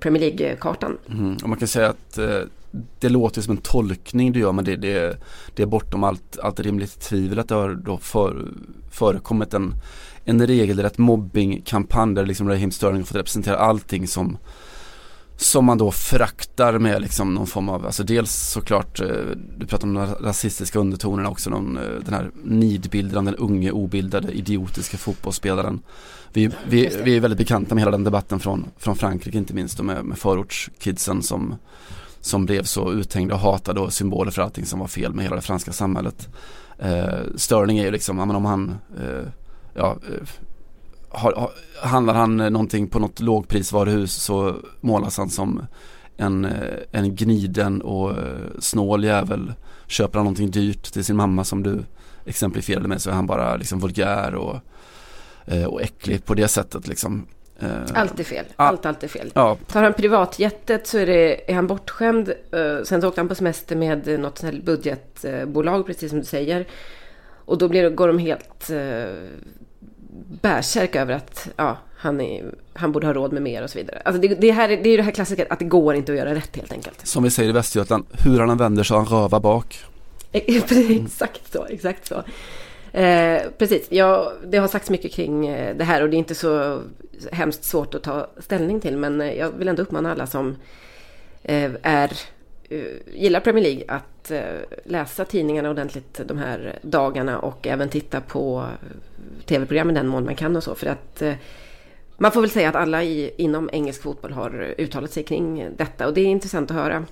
[0.00, 0.98] Premier League-kartan.
[1.08, 1.36] Mm.
[1.42, 2.18] Och man kan säga att
[3.00, 5.16] det låter som en tolkning du gör men det, det,
[5.54, 8.48] det är bortom allt, allt rimligt tvivel att det har då för,
[8.90, 9.74] förekommit en,
[10.24, 14.38] en regelrätt mobbingkampanj där liksom Raheem Sterling fått representera allting som
[15.40, 19.06] som man då fraktar med liksom någon form av, alltså dels såklart, eh,
[19.58, 23.70] du pratar om de rasistiska undertonerna också, någon, eh, den här nidbilden av den unge
[23.70, 25.82] obildade idiotiska fotbollsspelaren.
[26.32, 29.78] Vi, vi, vi är väldigt bekanta med hela den debatten från, från Frankrike inte minst
[29.78, 31.54] och med, med förortskidsen som,
[32.20, 35.36] som blev så uthängda och hatade och symboler för allting som var fel med hela
[35.36, 36.28] det franska samhället.
[36.78, 39.28] Eh, Sterling är ju liksom, om han eh,
[39.74, 39.96] ja,
[41.14, 41.50] eh, har,
[41.82, 45.62] handlar han någonting på något lågprisvaruhus så målas han som
[46.20, 48.16] en, eh, en gniden och eh,
[48.58, 49.52] snål jävel.
[49.86, 51.84] Köper han någonting dyrt till sin mamma som du
[52.24, 54.56] exemplifierade med så är han bara liksom vulgär och,
[55.46, 57.26] eh, och äcklig på det sättet liksom.
[57.94, 58.44] Allt är fel.
[58.56, 59.30] Allt, allt är fel.
[59.34, 59.56] Ja.
[59.66, 62.32] Tar han privatjettet så är, det, är han bortskämd.
[62.84, 66.66] Sen så åkte han på semester med något budgetbolag, precis som du säger.
[67.44, 68.70] Och då blir, går de helt
[70.42, 74.02] bärsärk över att ja, han, är, han borde ha råd med mer och så vidare.
[74.04, 76.18] Alltså det, det, här, det är ju det här klassiska att det går inte att
[76.18, 77.06] göra rätt helt enkelt.
[77.06, 79.84] Som vi säger i Västergötland, hur han än vänder har han röva bak.
[80.32, 82.22] exakt så, exakt så.
[82.98, 86.34] Eh, precis, ja, det har sagts mycket kring eh, det här och det är inte
[86.34, 86.82] så
[87.32, 88.96] hemskt svårt att ta ställning till.
[88.96, 90.56] Men eh, jag vill ändå uppmana alla som
[91.42, 92.12] eh, är,
[93.12, 94.40] gillar Premier League att uh,
[94.84, 98.66] läsa tidningarna ordentligt de här dagarna och även titta på
[99.46, 100.74] tv-program i den mån man kan och så.
[100.74, 101.34] För att eh,
[102.16, 106.06] man får väl säga att alla i, inom engelsk fotboll har uttalat sig kring detta
[106.06, 107.04] och det är intressant att höra.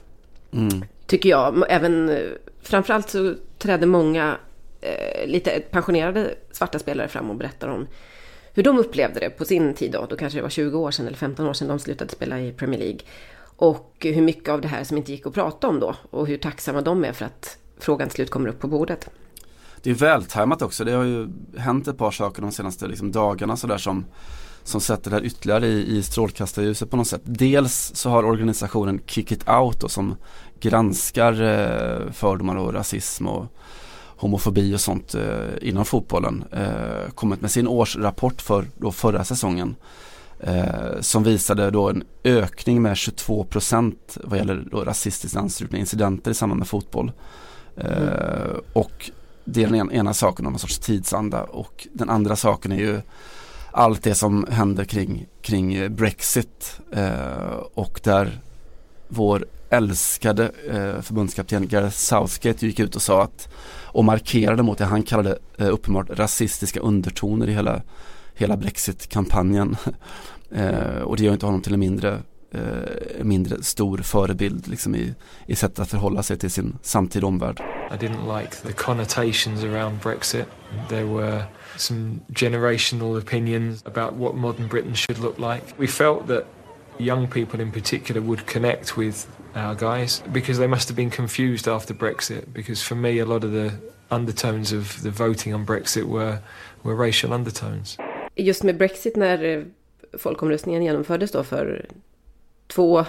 [0.53, 0.85] Mm.
[1.07, 1.65] Tycker jag.
[1.69, 2.19] Även eh,
[2.63, 4.37] framförallt så trädde många
[4.81, 7.87] eh, lite pensionerade svarta spelare fram och berättar om
[8.55, 10.07] hur de upplevde det på sin tid då.
[10.07, 12.53] Då kanske det var 20 år sedan eller 15 år sedan de slutade spela i
[12.53, 13.01] Premier League.
[13.59, 15.95] Och hur mycket av det här som inte gick att prata om då.
[16.11, 19.11] Och hur tacksamma de är för att frågan till slut kommer upp på bordet
[19.83, 20.85] det är vältajmat också.
[20.85, 24.05] Det har ju hänt ett par saker de senaste liksom, dagarna sådär som,
[24.63, 27.23] som sätter det här ytterligare i, i strålkastarljuset på något sätt.
[27.25, 30.17] Dels så har organisationen Kick It Out då, som
[30.61, 33.47] granskar eh, fördomar och rasism och
[34.07, 39.77] homofobi och sånt eh, inom fotbollen eh, kommit med sin årsrapport för då förra säsongen.
[40.41, 46.31] Eh, som visade då en ökning med 22 procent vad gäller då rasistiskt anslutna incidenter
[46.31, 47.13] i samband med fotboll.
[47.77, 48.61] Eh, mm.
[48.73, 49.11] Och
[49.45, 53.01] det är den ena saken om en sorts tidsanda och den andra saken är ju
[53.71, 58.41] allt det som händer kring, kring Brexit eh, och där
[59.09, 63.49] vår älskade eh, förbundskapten Gareth Southgate gick ut och sa att
[63.85, 67.83] och markerade mot det han kallade eh, uppenbart rasistiska undertoner i hela,
[68.39, 69.77] hela Brexit-kampanjen.
[70.51, 72.23] eh, och det gör inte honom till en mindre
[72.53, 75.15] eh, mindre stor förebild liksom i,
[75.47, 77.61] i sättet att förhålla sig till sin samtida omvärld.
[77.91, 80.45] I didn't like the connotations around Brexit.
[80.89, 81.43] There were
[81.77, 85.63] some generational opinions about what modern Britain should look like.
[85.77, 86.45] We felt that
[86.99, 91.69] young people in particular would connect with our guys because they must have been confused
[91.69, 93.71] after Brexit because for me a lot of the
[94.11, 96.41] undertones of the voting on Brexit were,
[96.83, 97.97] were racial undertones.
[98.39, 99.63] Just med Brexit när eh,
[100.19, 101.87] folkomröstningen genomfördes då för
[102.67, 103.05] två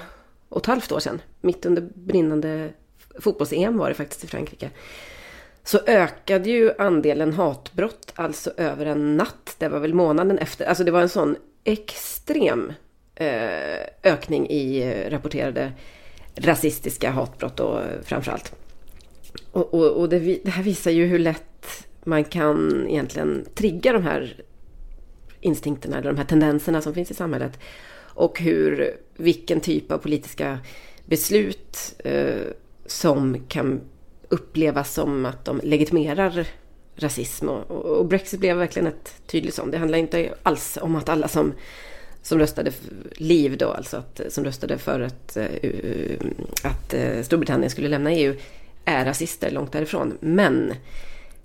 [0.49, 2.69] och ett halvt år sedan, mitt under brinnande
[3.19, 4.69] fotbolls-EM var det faktiskt i Frankrike,
[5.63, 9.55] så ökade ju andelen hatbrott alltså över en natt.
[9.57, 10.65] Det var väl månaden efter.
[10.65, 12.73] Alltså det var en sån extrem
[13.15, 15.71] eh, ökning i eh, rapporterade
[16.35, 18.55] rasistiska hatbrott då eh, framförallt.
[19.51, 24.03] Och, och, och det, det här visar ju hur lätt man kan egentligen trigga de
[24.03, 24.43] här
[25.41, 27.60] instinkterna eller de här tendenserna som finns i samhället
[28.19, 30.60] och hur, vilken typ av politiska
[31.06, 32.41] beslut eh,
[32.86, 33.82] som kan
[34.30, 36.47] upplevas som att de legitimerar
[36.95, 37.49] rasism.
[37.49, 39.71] Och, och, Brexit blev verkligen ett tydligt sånt.
[39.71, 41.54] Det handlar inte alls om att alla som,
[42.21, 42.71] som röstade
[43.15, 46.19] liv då, alltså att, som röstade för att, uh,
[46.63, 48.36] att uh, Storbritannien skulle lämna EU,
[48.86, 50.17] är rasister långt därifrån.
[50.19, 50.73] Men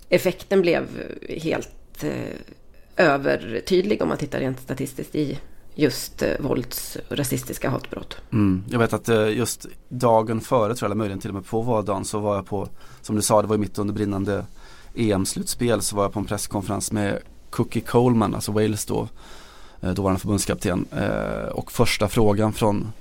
[0.09, 0.87] effekten blev
[1.29, 2.11] helt uh,
[2.97, 5.39] övertydlig om man tittar rent statistiskt i
[5.75, 8.17] just eh, vålds och rasistiska hatbrott.
[8.31, 8.63] Mm.
[8.69, 11.61] Jag vet att eh, just dagen före, tror jag, eller möjligen till och med på
[11.61, 12.67] valdagen så var jag på,
[13.01, 14.45] som du sa, det var mitt under brinnande
[14.95, 19.07] EM-slutspel så var jag på en presskonferens med Cookie Coleman, alltså Wales då,
[19.81, 20.85] eh, dåvarande förbundskapten.
[20.91, 22.91] Eh, och första frågan från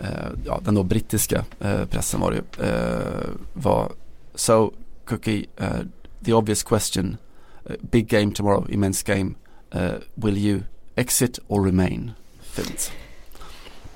[0.00, 0.08] eh,
[0.44, 3.92] ja, den då brittiska eh, pressen var det eh, var
[4.34, 4.72] So
[5.04, 5.84] Cookie, uh,
[6.24, 7.16] the obvious question,
[7.90, 9.34] big game tomorrow, immense game,
[9.74, 10.60] uh, will you
[10.94, 12.10] Exit or remain.
[12.42, 12.92] fint.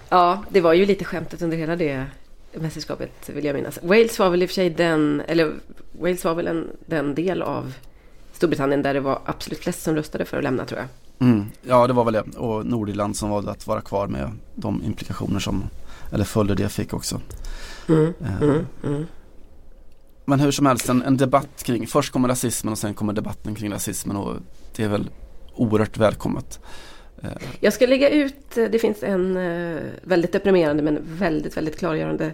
[0.08, 2.06] Ja, det var ju lite skämtet under hela det
[2.54, 3.78] mästerskapet vill jag minnas.
[3.82, 5.52] Wales var väl i och för sig den, eller
[6.00, 7.72] Wales var väl en, den del av
[8.32, 10.88] Storbritannien där det var absolut flest som röstade för att lämna tror jag.
[11.28, 14.82] Mm, ja det var väl det och Nordirland som valde att vara kvar med de
[14.82, 15.64] implikationer som,
[16.12, 17.20] eller följder det fick också.
[17.88, 18.42] Mm, eh.
[18.42, 19.06] mm, mm.
[20.28, 23.54] Men hur som helst en, en, debatt kring, först kommer rasismen och sen kommer debatten
[23.54, 24.34] kring rasismen och
[24.76, 25.10] det är väl
[25.54, 26.60] oerhört välkommet.
[27.22, 31.78] Eh, jag ska lägga ut, eh, det finns en eh, väldigt deprimerande men väldigt, väldigt
[31.78, 32.32] klargörande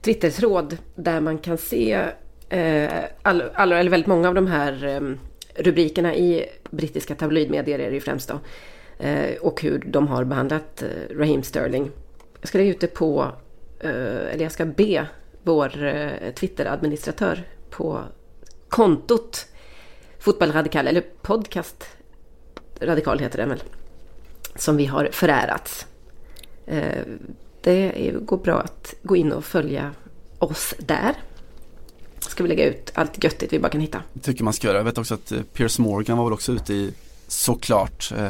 [0.00, 2.08] Twitter-tråd där man kan se
[3.22, 5.00] all, all, eller väldigt många av de här
[5.56, 8.40] rubrikerna i brittiska tabloidmedier är det ju främst då.
[9.40, 11.90] Och hur de har behandlat Raheem Sterling.
[12.40, 13.28] Jag ska lägga ut det på,
[13.80, 15.06] eller jag ska be
[15.44, 18.02] vår eh, Twitter-administratör på
[18.68, 19.46] kontot
[20.18, 21.84] Fotboll Radikal, eller Podcast
[22.80, 23.62] Radikal heter den väl,
[24.56, 25.86] som vi har förärats.
[26.66, 27.02] Eh,
[27.60, 29.94] det går bra att gå in och följa
[30.38, 31.14] oss där.
[32.18, 34.02] Ska vi lägga ut allt göttigt vi bara kan hitta.
[34.12, 34.76] Det tycker man ska göra.
[34.76, 36.94] Jag vet också att eh, Piers Morgan var väl också ute i
[37.26, 38.28] såklart eh,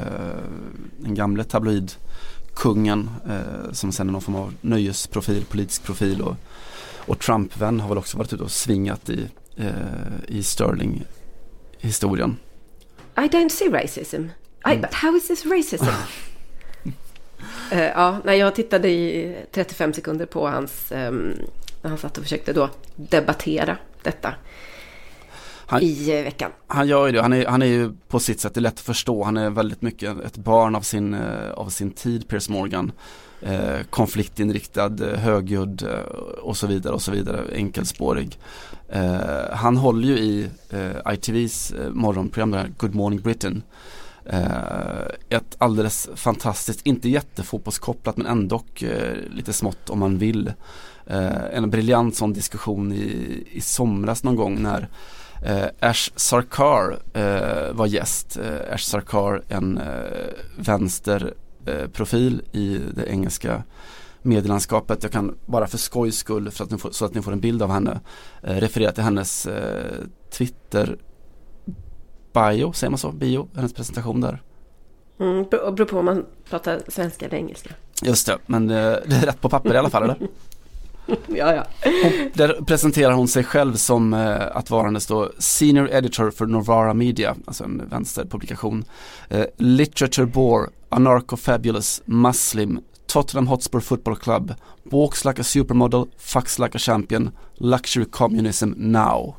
[0.99, 6.37] den gamle tabloidkungen eh, som sen är någon form av nöjesprofil, politisk profil och
[7.07, 9.67] och Trump-vän har väl också varit ute och svingat i, eh,
[10.29, 12.37] i Sterling-historien.
[13.17, 14.17] I don't see racism.
[14.17, 14.31] I,
[14.65, 14.81] mm.
[14.81, 15.85] but how is this racism?
[17.73, 21.35] uh, ja, när jag tittade i 35 sekunder på hans, um,
[21.83, 24.35] när han satt och försökte då debattera detta.
[25.67, 26.51] Han, i uh, veckan.
[26.67, 28.75] Han gör ju det, han är, han är ju på sitt sätt, det är lätt
[28.75, 32.49] att förstå, han är väldigt mycket ett barn av sin, uh, av sin tid, Piers
[32.49, 32.93] Morgan
[33.41, 38.39] eh, konfliktinriktad, eh, högljudd eh, och så vidare och så vidare, enkelspårig.
[38.89, 43.63] Eh, han håller ju i eh, ITVs eh, morgonprogram där, Good Morning Britain.
[45.29, 48.63] Ett alldeles fantastiskt, inte jättefotbollskopplat men ändå
[49.31, 50.53] lite smått om man vill.
[51.07, 54.89] en briljant sån diskussion i, i somras någon gång när
[55.45, 58.37] Eh, Ash Sarkar eh, var gäst.
[58.37, 59.81] Eh, Ash Sarkar, en
[60.57, 61.35] vänster
[61.67, 63.63] Eh, profil i det engelska
[64.23, 65.03] medielandskapet.
[65.03, 67.41] Jag kan bara för skojs skull, för att ni får, så att ni får en
[67.41, 68.01] bild av henne,
[68.43, 69.95] eh, referera till hennes eh,
[70.31, 70.99] Twitter
[72.33, 73.13] bio, säger man så?
[73.13, 74.43] Bio, hennes presentation där.
[75.21, 77.71] Mm, beror på om man pratar svenska eller engelska.
[78.03, 80.17] Just det, men det, eh, det är rätt på papper i alla fall eller?
[81.27, 81.67] ja, ja.
[81.85, 86.95] Hon, där presenterar hon sig själv som eh, att varandes då Senior Editor för Novara
[86.95, 88.85] Media, alltså en vänsterpublikation.
[89.29, 96.77] Eh, Literature Bore, Anarcho-Fabulous, Muslim, Tottenham Hotspur Football Club, Walks like a supermodel, Fucks like
[96.77, 99.37] a champion, Luxury Communism now.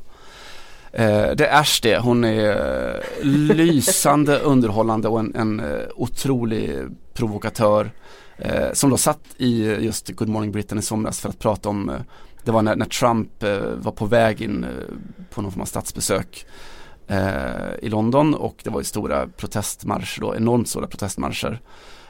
[0.92, 6.70] Eh, det är Ash det, hon är eh, lysande underhållande och en, en eh, otrolig
[7.14, 7.90] provokatör.
[8.38, 11.68] Eh, som då satt i eh, just Good Morning Britain i somras för att prata
[11.68, 11.96] om, eh,
[12.44, 14.70] det var när, när Trump eh, var på väg in eh,
[15.30, 16.46] på någon form av statsbesök
[17.06, 21.60] eh, i London och det var ju stora protestmarscher då, enormt stora protestmarscher.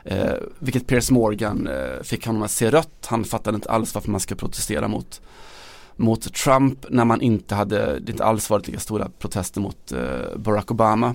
[0.04, 4.10] Eh, vilket Piers Morgan eh, fick honom att se rött, han fattade inte alls varför
[4.10, 5.20] man ska protestera mot
[5.98, 10.36] mot Trump när man inte hade, det inte alls varit lika stora protester mot eh,
[10.36, 11.14] Barack Obama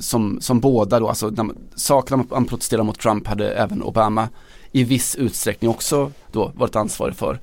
[0.00, 1.32] som, som båda då, alltså
[1.74, 4.28] sakerna man protesterar mot Trump hade även Obama
[4.72, 7.40] i viss utsträckning också då varit ansvarig för.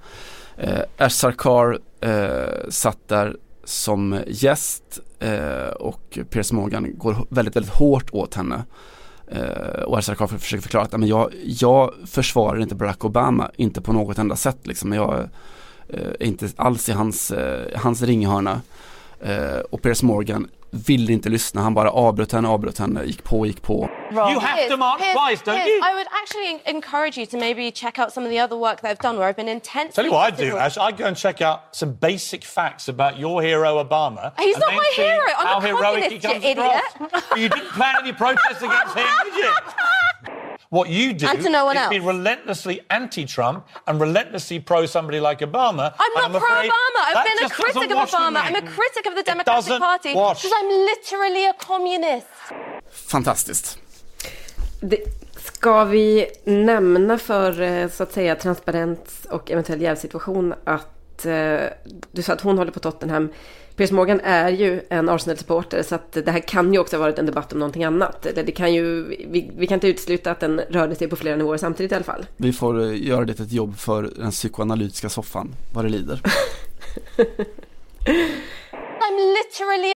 [0.57, 7.73] Eh, Ash Sarkar eh, satt där som gäst eh, och Piers Morgan går väldigt, väldigt
[7.73, 8.63] hårt åt henne.
[9.27, 13.81] Eh, och Ash Sarkar försöker förklara att men jag, jag försvarar inte Barack Obama, inte
[13.81, 14.93] på något enda sätt liksom.
[14.93, 15.19] Jag
[15.89, 18.61] eh, är inte alls i hans, eh, hans ringhörna.
[19.19, 21.61] Eh, och Piers Morgan ville inte lyssna.
[21.61, 23.89] Han bara avbröt henne, avbröt henne, gick på, gick på.
[24.11, 25.77] You have to mark twice, don't you?
[25.81, 28.91] I would actually encourage you to maybe check out some of the other work that
[28.91, 29.93] I've done where I've been intensely...
[29.93, 30.77] Tell you what I'd do, Ash.
[30.77, 34.31] I'd go and check out some basic facts about your hero, Obama.
[34.39, 35.19] He's not my hero.
[35.37, 36.83] I'm a communist, you idiot.
[37.35, 39.51] you didn't plan any protests against him, did you?
[40.69, 41.89] What you do and to no one is else.
[41.89, 45.93] be relentlessly anti-Trump and relentlessly pro somebody like Obama.
[45.97, 46.99] I'm not I'm pro-Obama.
[47.07, 48.41] I've been a critic of Obama.
[48.43, 52.27] I'm a critic of the Democratic Party because I'm literally a communist.
[52.91, 53.77] Fantastiskt.
[54.81, 54.99] Det,
[55.37, 61.59] ska vi nämna för eh, så att säga transparens och eventuell jävsituation att eh,
[62.11, 63.29] du sa att hon håller på Tottenham.
[63.77, 67.19] Piers Morgan är ju en Arsenal-supporter så att det här kan ju också ha varit
[67.19, 68.25] en debatt om någonting annat.
[68.25, 71.35] Eller det kan ju, vi, vi kan inte utesluta att den rörde sig på flera
[71.35, 72.25] nivåer samtidigt i alla fall.
[72.37, 76.21] Vi får uh, göra det ett jobb för den psykoanalytiska soffan, vad det lider.
[78.99, 79.93] I'm literally...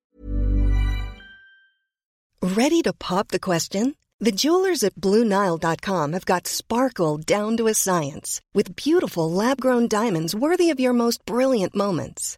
[2.42, 3.96] Ready to pop the question?
[4.26, 10.36] The jewelers at BlueNile.com have got sparkle down to a science with beautiful lab-grown diamonds
[10.36, 12.38] worthy of your most brilliant moments.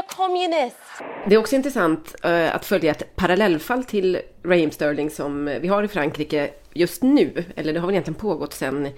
[0.00, 0.76] Kommunist.
[1.28, 5.82] Det är också intressant uh, att följa ett parallellfall till Raheem Sterling som vi har
[5.82, 7.44] i Frankrike just nu.
[7.56, 8.88] Eller det har väl egentligen pågått sedan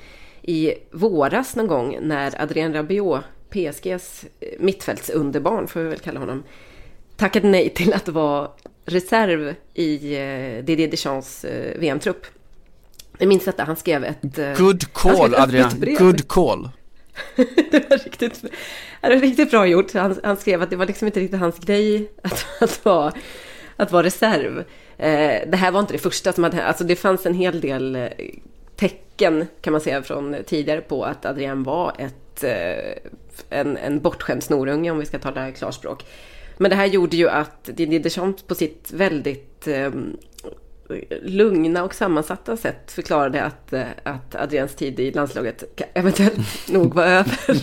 [0.43, 3.21] i våras någon gång när Adrien Rabiot
[3.51, 6.43] PSGs eh, mittfältsunderbarn, får vi väl kalla honom,
[7.17, 8.51] tackade nej till att vara
[8.85, 11.45] reserv i eh, Didier Deschamps
[11.79, 12.27] VM-trupp.
[13.19, 14.59] Jag minns detta, han skrev ett...
[14.59, 16.69] Good call Adrian, good call.
[17.71, 18.43] det, var riktigt,
[19.01, 19.95] det var riktigt bra gjort.
[19.95, 23.13] Han, han, skrev att det var liksom inte riktigt hans grej att, att, vara,
[23.77, 24.59] att vara reserv.
[24.99, 27.97] Eh, det här var inte det första som hade Alltså det fanns en hel del
[27.97, 28.09] eh,
[28.77, 33.11] tecken kan man säga från tidigare på att Adrian var ett eh,
[33.49, 36.05] en, en bortskämd snorunge om vi ska tala klarspråk.
[36.57, 39.91] Men det här gjorde ju att Didier Deschamps på sitt väldigt eh,
[41.23, 47.05] lugna och sammansatta sätt förklarade att, eh, att Adrians tid i landslaget eventuellt nog var
[47.05, 47.61] över.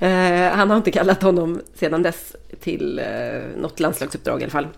[0.48, 4.68] eh, han har inte kallat honom sedan dess till eh, något landslagsuppdrag i alla fall.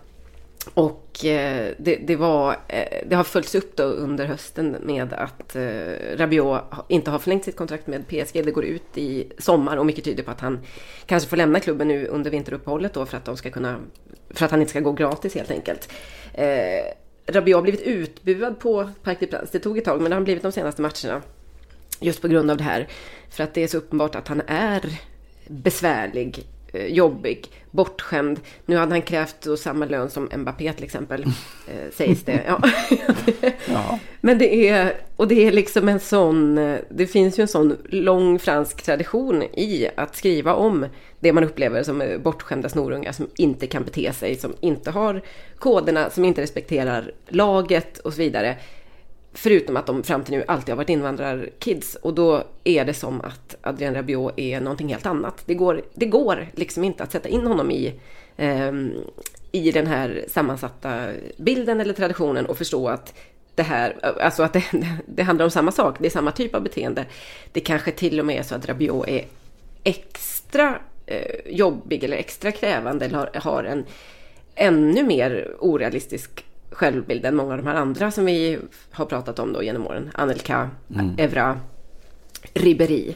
[0.73, 5.55] Och eh, det, det, var, eh, det har följts upp då under hösten med att
[5.55, 8.45] eh, Rabiot inte har förlängt sitt kontrakt med PSG.
[8.45, 10.59] Det går ut i sommar och mycket tyder på att han
[11.05, 13.79] kanske får lämna klubben nu under vinteruppehållet då för att, de ska kunna,
[14.29, 15.89] för att han inte ska gå gratis helt enkelt.
[17.27, 19.51] Rabiot har blivit utbuad på Parc des Princes.
[19.51, 21.21] Det tog ett tag men det har han blivit de senaste matcherna.
[21.99, 22.87] Just på grund av det här.
[23.29, 24.99] För att det är så uppenbart att han är
[25.47, 26.47] besvärlig
[26.87, 28.39] jobbig, bortskämd.
[28.65, 31.23] Nu hade han krävt samma lön som Mbappé till exempel,
[31.67, 32.43] eh, sägs det.
[32.47, 32.61] Ja.
[33.67, 33.99] ja.
[34.21, 37.77] Men det är, och det är liksom en sån, eh, det finns ju en sån
[37.89, 40.85] lång fransk tradition i att skriva om
[41.19, 45.21] det man upplever som bortskämda snorungar som inte kan bete sig, som inte har
[45.57, 48.57] koderna, som inte respekterar laget och så vidare.
[49.39, 51.95] Förutom att de fram till nu alltid har varit invandrarkids.
[51.95, 55.43] Och då är det som att Adrien Rabiot är någonting helt annat.
[55.45, 57.93] Det går, det går liksom inte att sätta in honom i,
[58.37, 58.71] eh,
[59.51, 61.07] i den här sammansatta
[61.37, 63.13] bilden eller traditionen och förstå att
[63.55, 64.63] det här, alltså att det,
[65.05, 65.95] det handlar om samma sak.
[65.99, 67.05] Det är samma typ av beteende.
[67.51, 69.25] Det kanske till och med är så att Rabiot är
[69.83, 73.85] extra eh, jobbig eller extra krävande eller har, har en
[74.55, 76.43] ännu mer orealistisk
[76.77, 78.59] självbild än många av de här andra som vi
[78.91, 80.11] har pratat om då genom åren.
[80.13, 81.15] Anelka, mm.
[81.17, 81.59] Evra,
[82.53, 83.13] Ribéry.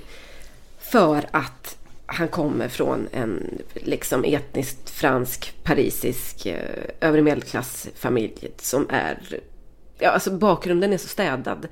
[0.80, 9.40] För att han kommer från en liksom etniskt fransk, parisisk, eh, övre medelklassfamilj som är...
[10.00, 11.68] Ja, alltså bakgrunden är så städad.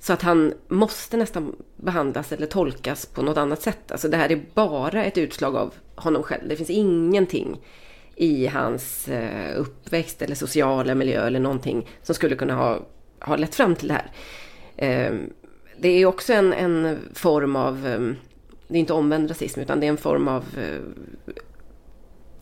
[0.00, 3.92] Så att han måste nästan behandlas eller tolkas på något annat sätt.
[3.92, 6.48] Alltså det här är bara ett utslag av honom själv.
[6.48, 7.58] Det finns ingenting
[8.16, 12.86] i hans eh, uppväxt eller sociala miljö eller någonting som skulle kunna ha,
[13.20, 14.10] ha lett fram till det här.
[14.76, 15.30] Ehm,
[15.78, 18.16] det är också en, en form av, ehm,
[18.68, 20.80] det är inte omvänd rasism utan det är en form av, eh,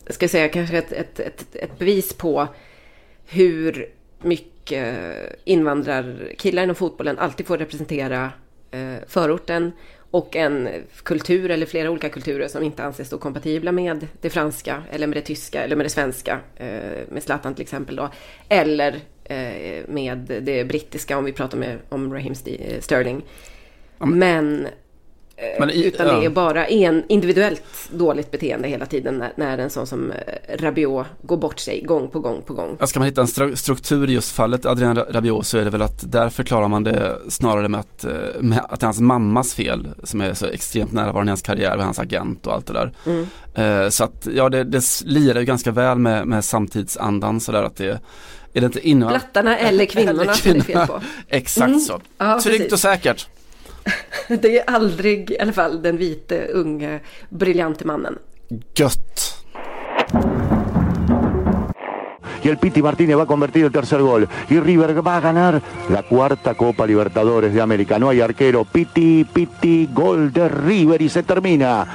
[0.09, 2.47] ska jag säga kanske ett, ett, ett, ett bevis på
[3.25, 3.85] hur
[4.21, 4.95] mycket
[5.43, 8.31] invandrarkillar inom fotbollen alltid får representera
[8.71, 9.71] eh, förorten
[10.11, 10.69] och en
[11.03, 15.17] kultur eller flera olika kulturer som inte anses stå kompatibla med det franska eller med
[15.17, 18.09] det tyska eller med det svenska, eh, med Zlatan till exempel då,
[18.49, 22.35] eller eh, med det brittiska om vi pratar med, om Raheem
[22.79, 23.21] Sterling.
[23.97, 24.84] Men Eh,
[25.59, 29.69] Men i, utan det är bara en individuellt dåligt beteende hela tiden när, när en
[29.69, 30.17] sån som eh,
[30.57, 32.77] Rabiot går bort sig gång på gång på gång.
[32.85, 36.11] ska man hitta en struktur i just fallet Adrian Rabiot så är det väl att
[36.11, 39.87] där förklarar man det snarare med att, eh, med att det är hans mammas fel
[40.03, 42.91] som är så extremt närvarande i hans karriär med hans agent och allt det där.
[43.05, 43.27] Mm.
[43.91, 47.99] Så att ja det, det lirar ju ganska väl med, med samtidsandan sådär att det
[48.55, 49.09] är det inte innan...
[49.09, 50.63] Blattarna eller kvinnorna, eller kvinnorna.
[50.67, 51.01] det är fel på.
[51.27, 51.79] Exakt mm.
[51.79, 52.01] så.
[52.17, 52.73] Ja, Tryggt precis.
[52.73, 53.27] och säkert.
[54.27, 58.19] Det är aldrig i alla fall den vite, unge, briljante mannen.
[58.73, 59.45] Gött.
[62.45, 64.29] y el Piti Martínez va a convertir el tercer gol.
[64.49, 65.59] Y River va a ganar
[65.89, 67.97] la cuarta Copa Libertadores de América.
[67.97, 68.65] No hay arquero.
[68.65, 71.87] Piti, Piti, gol de River y se termina.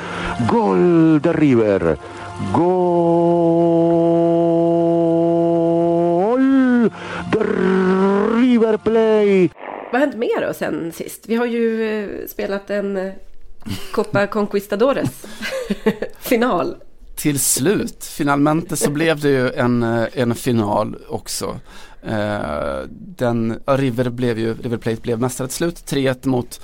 [0.50, 1.96] Gol de River.
[2.52, 2.70] Gol
[7.30, 7.38] de
[8.34, 9.52] River Play.
[9.92, 11.24] Vad har hänt mer då sen sist?
[11.26, 13.12] Vi har ju eh, spelat en eh,
[13.92, 15.26] Copa Conquistadores.
[16.18, 16.76] final.
[17.16, 19.82] Till slut, finalmente så blev det ju en,
[20.12, 21.60] en final också.
[22.02, 26.60] Eh, den, River blev ju, River Plate blev mästare till slut, 3-1 mot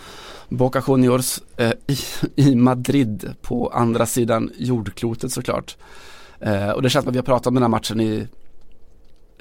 [0.48, 1.96] Boca Juniors eh, i,
[2.36, 5.76] i Madrid på andra sidan jordklotet såklart.
[6.40, 8.28] Eh, och det känns som att vi har pratat om den här matchen i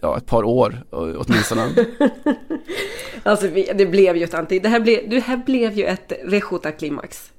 [0.02, 1.70] ja, ett par år åtminstone.
[3.24, 7.32] alltså det blev ju ett anti, det här blev, det här blev ju ett Rejota-klimax.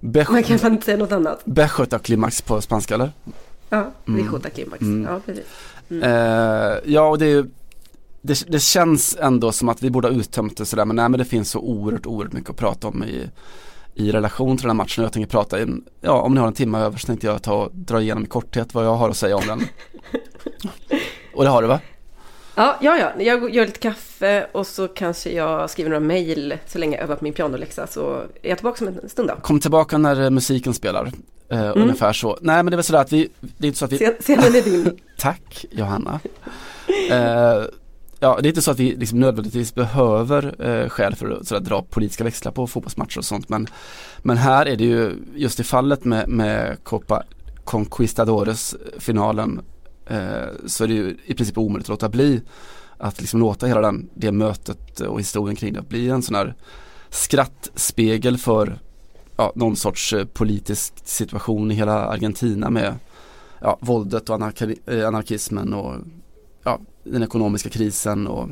[0.30, 1.42] Man kan inte säga något annat.
[1.44, 3.12] Bejota-klimax på spanska eller?
[3.68, 4.80] Ja, Rejota-klimax.
[4.80, 5.12] Mm.
[5.12, 5.44] Ja, precis.
[5.90, 6.02] Mm.
[6.02, 7.46] Eh, ja, och det är ju
[8.22, 11.18] det, det, känns ändå som att vi borde ha uttömt det sådär men nej men
[11.18, 13.30] det finns så oerhört, oerhört mycket att prata om i,
[13.94, 16.52] i relation till den här matchen jag tänker prata in, ja om ni har en
[16.52, 19.16] timme över så tänkte jag ta och dra igenom i korthet vad jag har att
[19.16, 19.60] säga om den.
[21.34, 21.80] och det har du va?
[22.54, 23.22] Ja, ja, ja.
[23.22, 27.16] Jag gör lite kaffe och så kanske jag skriver några mejl så länge jag övar
[27.16, 29.34] på min pianoläxa så är jag tillbaka om en stund då.
[29.34, 31.12] Kom tillbaka när eh, musiken spelar.
[31.52, 31.82] Uh, mm.
[31.82, 32.38] Ungefär så.
[32.40, 34.54] Nej men det är väl sådär att vi, det är inte så att vi Scenen
[34.54, 34.98] är din.
[35.18, 36.20] Tack Johanna.
[37.10, 37.66] Uh,
[38.20, 41.60] ja, det är inte så att vi liksom nödvändigtvis behöver eh, skäl för att sådär,
[41.60, 43.48] dra politiska växlar på fotbollsmatcher och sånt.
[43.48, 43.66] Men,
[44.18, 47.22] men här är det ju just i fallet med, med Copa
[47.64, 49.73] Conquistadores finalen eh,
[50.06, 52.42] Eh, så är det ju i princip omöjligt att låta bli
[52.98, 56.54] att liksom låta hela den, det mötet och historien kring det bli en sån här
[57.10, 58.78] skrattspegel för
[59.36, 62.94] ja, någon sorts eh, politisk situation i hela Argentina med
[63.60, 65.94] ja, våldet och eh, anarkismen och
[66.64, 68.48] ja, den ekonomiska krisen och,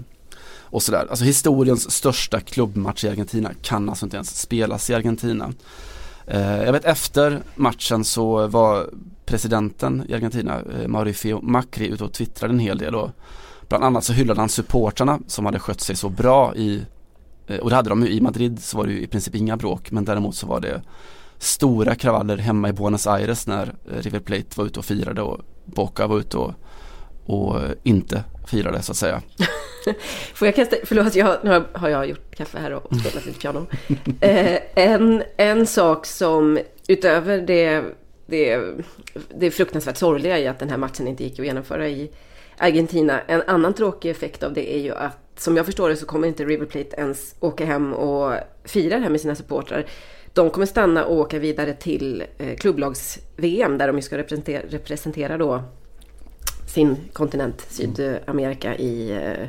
[0.60, 1.06] och sådär.
[1.10, 5.52] Alltså historiens största klubbmatch i Argentina kan alltså inte ens spelas i Argentina.
[6.26, 8.90] Eh, jag vet efter matchen så var
[9.32, 13.10] presidenten i Argentina, eh, Mauricio Macri, ute och twittrade en hel del och
[13.68, 16.82] bland annat så hyllade han supportrarna som hade skött sig så bra i
[17.46, 19.56] eh, och det hade de ju i Madrid så var det ju i princip inga
[19.56, 20.82] bråk men däremot så var det
[21.38, 25.40] stora kravaller hemma i Buenos Aires när eh, River Plate var ute och firade och
[25.64, 26.54] Boca var ute och
[27.26, 29.22] och inte firade så att säga.
[30.34, 33.66] Får jag kasta, förlåt, jag, nu har jag gjort kaffe här och spelat lite piano.
[34.20, 36.58] Eh, en, en sak som
[36.88, 37.84] utöver det,
[38.26, 38.60] det,
[39.34, 42.10] det fruktansvärt sorgliga i att den här matchen inte gick att genomföra i
[42.56, 43.20] Argentina.
[43.20, 46.28] En annan tråkig effekt av det är ju att som jag förstår det så kommer
[46.28, 49.86] inte River Plate ens åka hem och fira det här med sina supportrar.
[50.32, 55.62] De kommer stanna och åka vidare till eh, klubblags-VM där de ska representera, representera då
[56.66, 59.48] sin kontinent, Sydamerika i eh,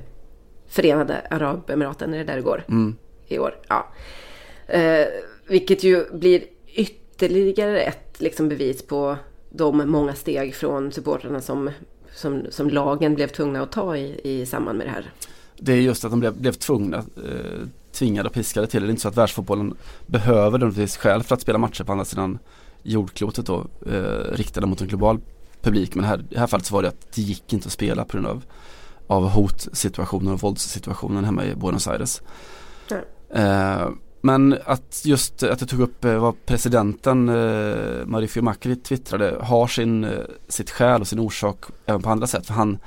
[0.68, 2.96] Förenade Arabemiraten, är det där det går mm.
[3.28, 3.60] i år?
[3.68, 3.88] Ja.
[4.68, 5.08] Eh,
[5.48, 9.18] vilket ju blir ytterligare ett liksom, bevis på
[9.50, 11.70] de många steg från supportrarna som,
[12.16, 15.12] som, som lagen blev tvungna att ta i, i samband med det här.
[15.58, 18.88] Det är just att de blev, blev tvungna, eh, tvingade och piskade till det.
[18.88, 19.74] Det är inte så att världsfotbollen
[20.06, 22.40] behöver nödvändigtvis skäl för att spela matcher på andra sidan
[22.84, 25.20] jordklotet då, eh, riktade mot en global
[25.62, 27.72] publik men här, i det här fallet så var det att det gick inte att
[27.72, 28.44] spela på grund av,
[29.08, 32.22] av hotsituationen och våldssituationen hemma i Buenos Aires.
[33.30, 33.90] Eh,
[34.24, 39.68] men att just att jag tog upp eh, vad presidenten eh, Mauricio Macri twittrade har
[39.68, 42.46] sin, eh, sitt skäl och sin orsak även på andra sätt.
[42.46, 42.78] För han,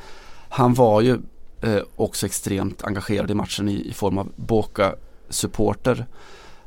[0.48, 1.18] han var ju
[1.60, 6.06] eh, också extremt engagerad i matchen i, i form av Boca-supporter.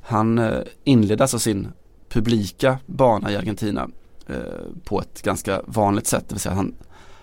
[0.01, 1.67] Han eh, inledde alltså sin
[2.09, 3.89] publika bana i Argentina
[4.29, 4.35] Eh,
[4.83, 6.25] på ett ganska vanligt sätt.
[6.27, 6.75] Det vill säga han,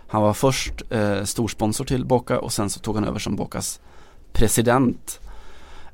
[0.07, 3.81] han var först eh, storsponsor till Boca och sen så tog han över som Bocas
[4.33, 5.21] president.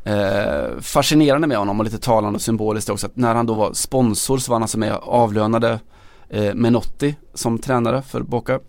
[0.05, 3.73] Eh, fascinerande med honom och lite talande och symboliskt också att när han då var
[3.73, 5.81] sponsor så var han alltså med och avlönade
[6.29, 8.61] eh, Menotti som tränare för Boca.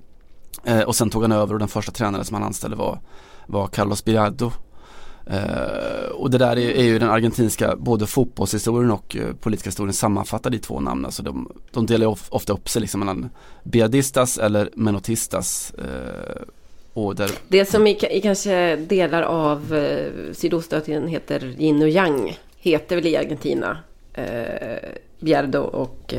[0.63, 2.99] Eh, och sen tog han över och den första tränaren som han anställde var,
[3.47, 4.51] var Carlos Birado.
[5.27, 9.67] Uh, eh, och det där är, är, ju den argentinska både fotbollshistorien och uh, politiska
[9.67, 11.05] historien sammanfattade i två namn.
[11.05, 13.29] Alltså de, de delar of, ofta upp sig liksom mellan
[13.63, 15.73] Biadistas eller Menotistas.
[15.77, 16.41] Eh,
[16.93, 17.31] där...
[17.47, 23.07] Det som i, i kanske delar av uh, Sydostasien heter yin och yang heter väl
[23.07, 23.77] i Argentina
[24.17, 24.23] uh,
[25.19, 26.13] Biardo och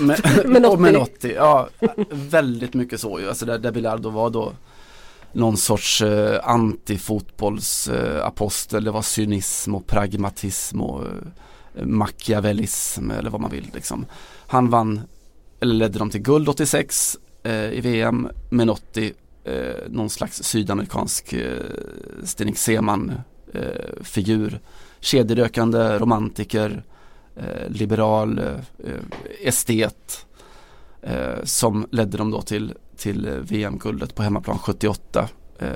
[0.00, 0.68] Menotti.
[0.68, 1.32] och Menotti.
[1.36, 1.68] Ja,
[2.10, 3.28] väldigt mycket så ju.
[3.28, 4.52] Alltså där, där Bilardo var då
[5.32, 8.78] någon sorts eh, antifotbollsapostel.
[8.78, 11.10] Eh, det var cynism och pragmatism och eh,
[11.84, 13.70] machiavellism eller vad man vill.
[13.74, 14.06] Liksom.
[14.46, 15.00] Han vann,
[15.60, 18.28] eller ledde dem till guld 86 eh, Eh, i VM.
[18.50, 19.12] Menotti,
[19.44, 21.62] eh, någon slags sydamerikansk eh,
[22.24, 23.12] Stenik Seman
[23.52, 24.60] eh, figur.
[25.00, 26.84] Kedjerökande romantiker,
[27.36, 28.94] eh, liberal, eh,
[29.40, 30.26] estet.
[31.02, 35.28] Eh, som ledde dem då till till VM-guldet på hemmaplan 78.
[35.58, 35.68] Eh,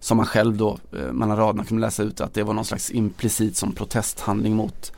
[0.00, 2.90] som man själv då eh, mellan raderna kunde läsa ut att det var någon slags
[2.90, 4.92] implicit som protesthandling mot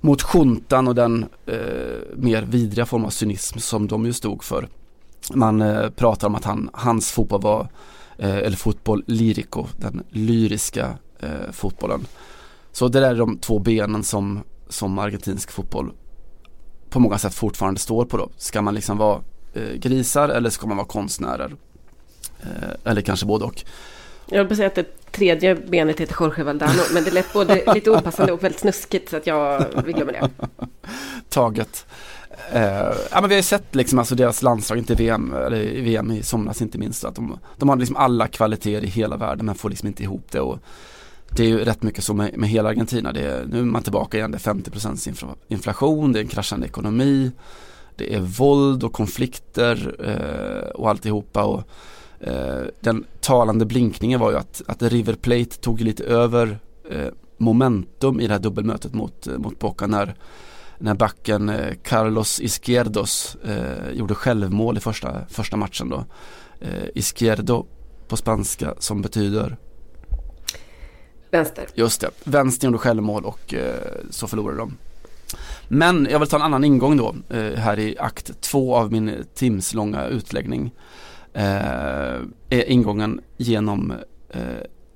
[0.00, 1.58] mot juntan och den eh,
[2.16, 4.68] mer vidriga form av cynism som de ju stod för.
[5.32, 7.68] Man eh, pratar om att han, hans fotboll var,
[8.18, 12.06] eh, eller fotboll lirico, den lyriska eh, fotbollen.
[12.72, 15.92] Så det där är de två benen som, som argentinsk fotboll
[16.90, 18.28] på många sätt fortfarande står på då.
[18.36, 19.20] Ska man liksom vara
[19.74, 21.56] grisar eller ska man vara konstnärer?
[22.84, 23.64] Eller kanske både och.
[24.26, 27.64] Jag vill bara säga att det tredje benet heter Jorge Valdano, men det lät både
[27.74, 30.30] lite opassande och väldigt snuskigt så att jag vill glömma det.
[31.28, 31.86] Taget.
[32.52, 35.80] Eh, ja, men vi har ju sett liksom alltså deras landslag, inte VM, eller i
[35.80, 39.46] VM i somras inte minst, att de, de har liksom alla kvaliteter i hela världen
[39.46, 40.40] men får liksom inte ihop det.
[40.40, 40.58] Och
[41.30, 43.12] det är ju rätt mycket så med, med hela Argentina.
[43.12, 46.66] Det är, nu är man tillbaka igen, det är 50% inflation, det är en kraschande
[46.66, 47.32] ekonomi,
[47.96, 51.44] det är våld och konflikter eh, och alltihopa.
[51.44, 51.62] Och,
[52.20, 56.58] eh, den talande blinkningen var ju att, att River Plate tog lite över
[56.90, 60.14] eh, momentum i det här dubbelmötet mot, mot Boca när,
[60.78, 66.04] när backen eh, Carlos Izquierdos eh, gjorde självmål i första, första matchen då.
[66.60, 67.66] Eh, Izquierdo
[68.08, 69.56] på spanska som betyder
[71.30, 71.66] Vänster.
[71.74, 73.74] Just det, vänster gjorde självmål och eh,
[74.10, 74.76] så förlorade de.
[75.68, 79.24] Men jag vill ta en annan ingång då eh, här i akt två av min
[79.34, 80.72] timslånga utläggning.
[81.32, 81.44] Eh,
[82.50, 83.92] är ingången genom
[84.30, 84.40] eh,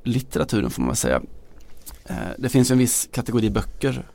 [0.03, 1.22] litteraturen får man säga.
[2.07, 4.07] Eh, det finns en viss kategori böcker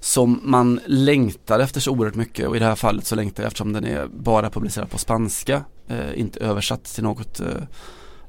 [0.00, 3.46] som man längtar efter så oerhört mycket och i det här fallet så längtar jag
[3.46, 7.46] eftersom den är bara publicerad på spanska, eh, inte översatt till något eh,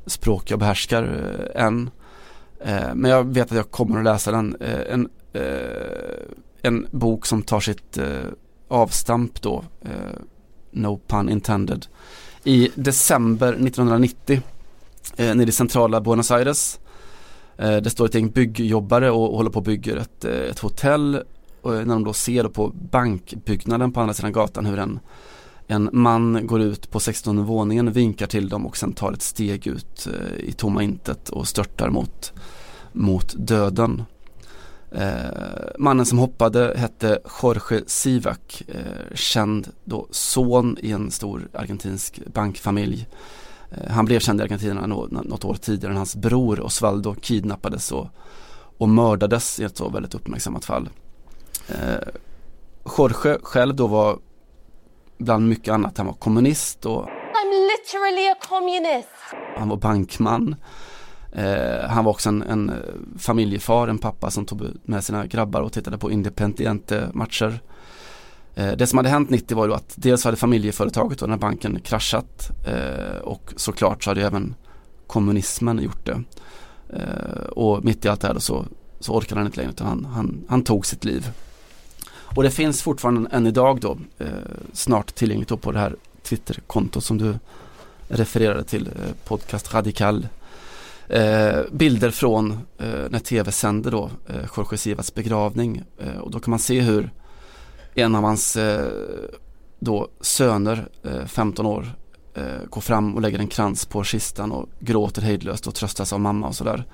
[0.05, 1.03] språk jag behärskar
[1.55, 1.89] eh, än.
[2.59, 4.55] Eh, men jag vet att jag kommer att läsa den.
[4.59, 5.43] Eh, en, eh,
[6.61, 8.05] en bok som tar sitt eh,
[8.67, 9.63] avstamp då,
[10.71, 11.85] no pun intended,
[12.43, 14.41] i december 1990
[15.17, 16.79] nere i centrala Buenos Aires.
[17.57, 21.23] Det står ett gäng byggjobbare och håller på och bygger ett, ett hotell
[21.61, 24.99] och eh, när de då ser på bankbyggnaden på andra sidan gatan hur en,
[25.67, 29.67] en man går ut på 16 våningen, vinkar till dem och sen tar ett steg
[29.67, 32.33] ut eh, i tomma intet och störtar mot,
[32.93, 34.03] mot döden.
[34.91, 42.21] Eh, mannen som hoppade hette Jorge Sivak, eh, känd då son i en stor argentinsk
[42.33, 43.07] bankfamilj.
[43.71, 48.07] Eh, han blev känd i Argentina något år tidigare än hans bror Osvaldo kidnappades och,
[48.77, 50.89] och mördades i ett så väldigt uppmärksammat fall.
[51.69, 52.07] Eh,
[52.97, 54.19] Jorge själv då var
[55.17, 55.97] bland mycket annat.
[55.97, 59.09] Han var kommunist och I'm literally a communist.
[59.57, 60.55] Han var bankman.
[61.31, 62.71] Eh, han var också en, en,
[63.17, 67.59] familjefar, en pappa som tog med sina grabbar och tittade på Independiente-matcher.
[68.55, 71.39] Eh, det som hade hänt 90 var ju att dels hade familjeföretaget och den här
[71.39, 74.55] banken kraschat eh, och såklart så hade även
[75.07, 76.23] kommunismen gjort det.
[76.93, 78.65] Eh, och mitt i allt det här så,
[78.99, 81.31] så orkade han inte längre utan han, han, han tog sitt liv.
[82.35, 84.27] Och det finns fortfarande än idag då eh,
[84.73, 87.33] snart tillgängligt då på det här Twitterkontot som du
[88.07, 90.27] refererade till, eh, Podcast Radikal.
[91.07, 96.39] Eh, bilder från eh, när tv sände då eh, Jorge Sivas begravning eh, och då
[96.39, 97.11] kan man se hur
[97.95, 98.87] en av hans eh,
[99.79, 101.93] då söner, eh, 15 år,
[102.33, 106.19] eh, går fram och lägger en krans på kistan och gråter hejdlöst och tröstas av
[106.19, 106.85] mamma och sådär.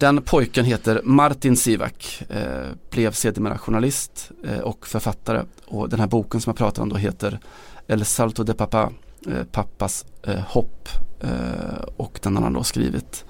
[0.00, 6.06] Den pojken heter Martin Sivak, eh, blev sedermera journalist eh, och författare och den här
[6.06, 7.38] boken som jag pratar om då heter
[7.86, 8.92] El Salto de Papa,
[9.26, 10.88] eh, pappas eh, hopp
[11.20, 13.24] eh, och den har han då skrivit.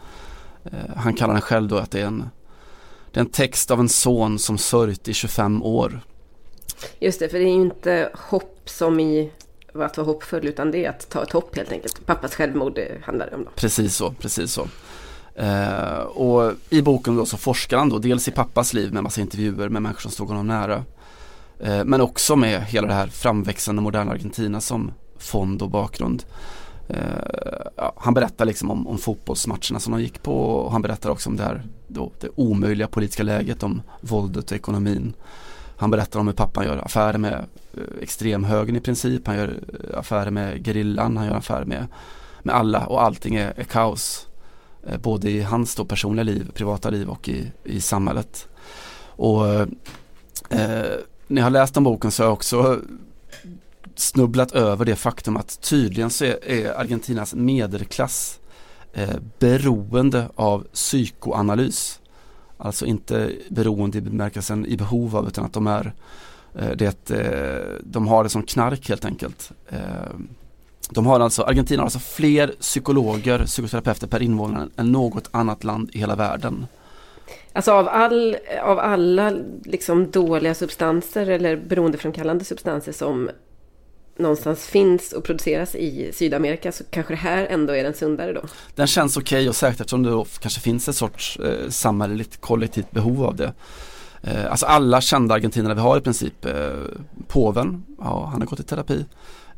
[0.64, 2.30] Eh, han kallar den själv då att det är en,
[3.12, 6.00] det är en text av en son som sörjt i 25 år.
[7.00, 9.30] Just det, för det är ju inte hopp som i
[9.74, 12.06] att vara hoppfull utan det är att ta ett hopp helt enkelt.
[12.06, 13.44] Pappas självmord handlar det om.
[13.44, 13.50] Då.
[13.56, 14.68] Precis så, precis så.
[15.40, 19.20] Eh, och i boken då så forskar han då dels i pappas liv med massa
[19.20, 20.84] intervjuer med människor som stod honom nära.
[21.60, 26.24] Eh, men också med hela det här framväxande moderna Argentina som fond och bakgrund.
[26.88, 26.96] Eh,
[27.76, 31.30] ja, han berättar liksom om, om fotbollsmatcherna som de gick på och han berättar också
[31.30, 35.12] om det här då, det omöjliga politiska läget, om våldet och ekonomin.
[35.76, 37.34] Han berättar om hur pappan gör affärer med
[37.74, 41.86] eh, extremhögern i princip, han gör eh, affärer med gerillan, han gör affärer med,
[42.42, 44.26] med alla och allting är, är kaos.
[44.86, 48.48] Eh, både i hans då personliga liv, privata liv och i, i samhället.
[49.02, 49.66] Och eh,
[50.50, 50.90] eh,
[51.26, 52.80] när jag har läst den boken så har jag också
[53.94, 58.40] snubblat över det faktum att tydligen så är, är Argentinas medelklass
[58.92, 62.00] eh, beroende av psykoanalys.
[62.56, 65.92] Alltså inte beroende i bemärkelsen i behov av utan att de är
[66.54, 69.52] eh, det, eh, de har det som knark helt enkelt.
[70.90, 75.90] De har alltså, Argentina har alltså fler psykologer, psykoterapeuter per invånare än något annat land
[75.92, 76.66] i hela världen.
[77.52, 79.32] Alltså av, all, av alla
[79.64, 83.30] liksom dåliga substanser eller beroendeframkallande substanser som
[84.16, 88.42] någonstans finns och produceras i Sydamerika så kanske det här ändå är den sundare då?
[88.74, 92.40] Den känns okej okay och säkert eftersom det då kanske finns ett sorts eh, samhälleligt
[92.40, 93.52] kollektivt behov av det.
[94.22, 96.44] Eh, alltså alla kända argentinare vi har i princip.
[96.44, 96.54] Eh,
[97.28, 99.04] påven, ja han har gått i terapi.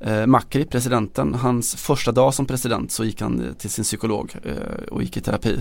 [0.05, 4.85] Eh, Macri, presidenten, hans första dag som president så gick han till sin psykolog eh,
[4.91, 5.59] och gick i terapi.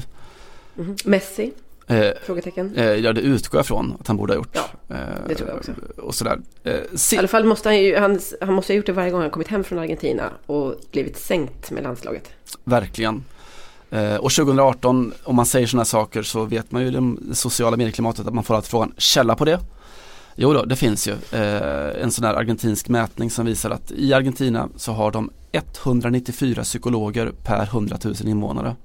[0.77, 0.95] Mm.
[1.05, 1.53] Messi?
[1.87, 2.75] Eh, Frågetecken?
[2.75, 4.57] Eh, ja det utgår jag från att han borde ha gjort.
[4.87, 4.95] Ja,
[5.27, 5.71] det tror jag också.
[5.97, 6.39] Och sådär.
[7.13, 9.29] I alla fall måste han ju, han, han måste ha gjort det varje gång han
[9.29, 12.29] kommit hem från Argentina och blivit sänkt med landslaget.
[12.63, 13.23] Verkligen.
[14.19, 18.33] och 2018, om man säger sådana saker så vet man ju det sociala medieklimatet att
[18.33, 19.59] man får alltid frågan källa på det.
[20.35, 24.13] Jo då, det finns ju eh, en sån här argentinsk mätning som visar att i
[24.13, 28.75] Argentina så har de 194 psykologer per 100 000 invånare.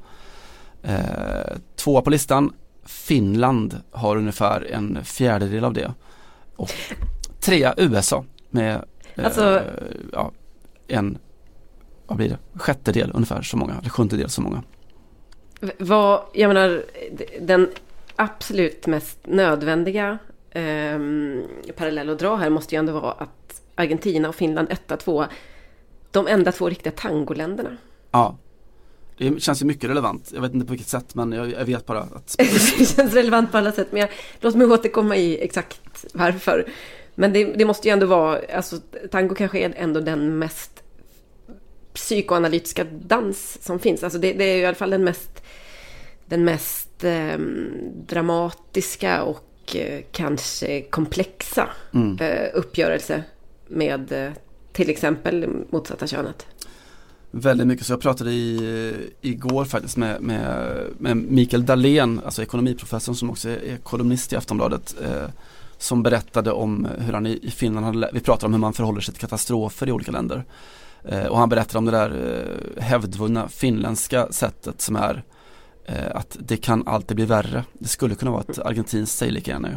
[0.82, 2.52] Eh, tvåa på listan,
[2.84, 5.94] Finland har ungefär en fjärdedel av det.
[6.56, 6.70] Och
[7.40, 8.84] trea USA med
[9.14, 9.62] eh, alltså,
[10.12, 10.32] ja,
[10.88, 11.18] en,
[12.06, 14.62] vad blir det, sjättedel ungefär så många, eller sjundedel så många.
[15.78, 16.84] Vad, jag menar,
[17.40, 17.68] den
[18.16, 20.18] absolut mest nödvändiga
[20.56, 25.28] eh, parallell att dra här måste ju ändå vara att Argentina och Finland etta, tvåa,
[26.10, 27.76] de enda två riktiga tangoländerna.
[28.10, 28.38] Ja.
[29.18, 30.30] Det känns ju mycket relevant.
[30.34, 32.36] Jag vet inte på vilket sätt men jag, jag vet bara att...
[32.78, 36.68] det känns relevant på alla sätt men jag, låt mig återkomma i exakt varför.
[37.14, 38.76] Men det, det, måste ju ändå vara, alltså
[39.10, 40.82] tango kanske är ändå den mest
[41.94, 44.04] psykoanalytiska dans som finns.
[44.04, 45.42] Alltså det, det är i alla fall den mest,
[46.26, 47.38] den mest eh,
[48.06, 52.18] dramatiska och och eh, kanske komplexa mm.
[52.18, 53.22] Eh, uppgörelse
[53.68, 54.32] med eh,
[54.72, 56.46] till exempel motsatta könet.
[57.30, 63.14] Väldigt mycket, så jag pratade i, igår faktiskt med, med, med Mikael Dahlén, alltså ekonomiprofessorn
[63.14, 65.28] som också är kolumnist i Aftonbladet eh,
[65.78, 69.00] som berättade om hur han i, i Finland hade, vi pratade om hur man förhåller
[69.00, 70.44] sig till katastrofer i olika länder.
[71.04, 75.24] Eh, och han berättade om det där eh, hävdvunna finländska sättet som är
[76.14, 77.64] att det kan alltid bli värre.
[77.72, 79.76] Det skulle kunna vara ett argentinskt gärna ju.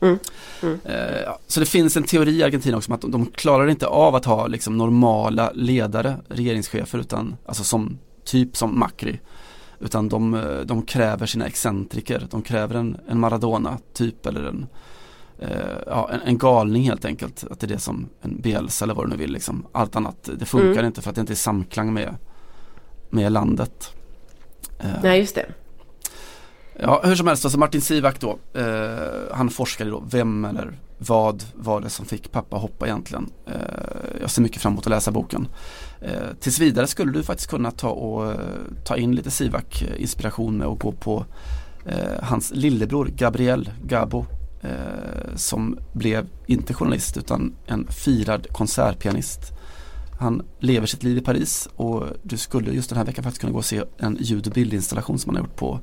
[0.00, 0.18] Mm.
[0.62, 0.80] Mm.
[0.84, 4.14] Eh, så det finns en teori i Argentina också om att de, klarar inte av
[4.14, 9.20] att ha liksom normala ledare, regeringschefer utan alltså som typ som Macri.
[9.80, 14.66] Utan de, eh, de kräver sina excentriker, de kräver en, en Maradona typ eller en,
[15.38, 15.48] eh,
[15.86, 17.44] ja, en, en, galning helt enkelt.
[17.50, 19.66] Att det är det som en Bielsa eller vad du nu vill liksom.
[19.72, 20.86] Allt annat, det funkar mm.
[20.86, 22.14] inte för att det inte är samklang med,
[23.10, 23.94] med landet.
[24.80, 25.46] Eh, Nej, just det.
[26.82, 31.44] Ja, hur som helst, alltså Martin Sivak då, eh, han forskade då, vem eller vad
[31.54, 33.30] var det som fick pappa hoppa egentligen?
[33.46, 35.48] Eh, jag ser mycket fram emot att läsa boken.
[36.00, 38.38] Eh, tills vidare skulle du faktiskt kunna ta, och, eh,
[38.84, 41.24] ta in lite Sivak inspiration med att gå på
[41.86, 44.26] eh, hans lillebror Gabriel Gabo
[45.34, 49.40] som blev inte journalist utan en firad konsertpianist
[50.20, 53.52] han lever sitt liv i Paris och du skulle just den här veckan faktiskt kunna
[53.52, 55.80] gå och se en ljud och bildinstallation som han har gjort på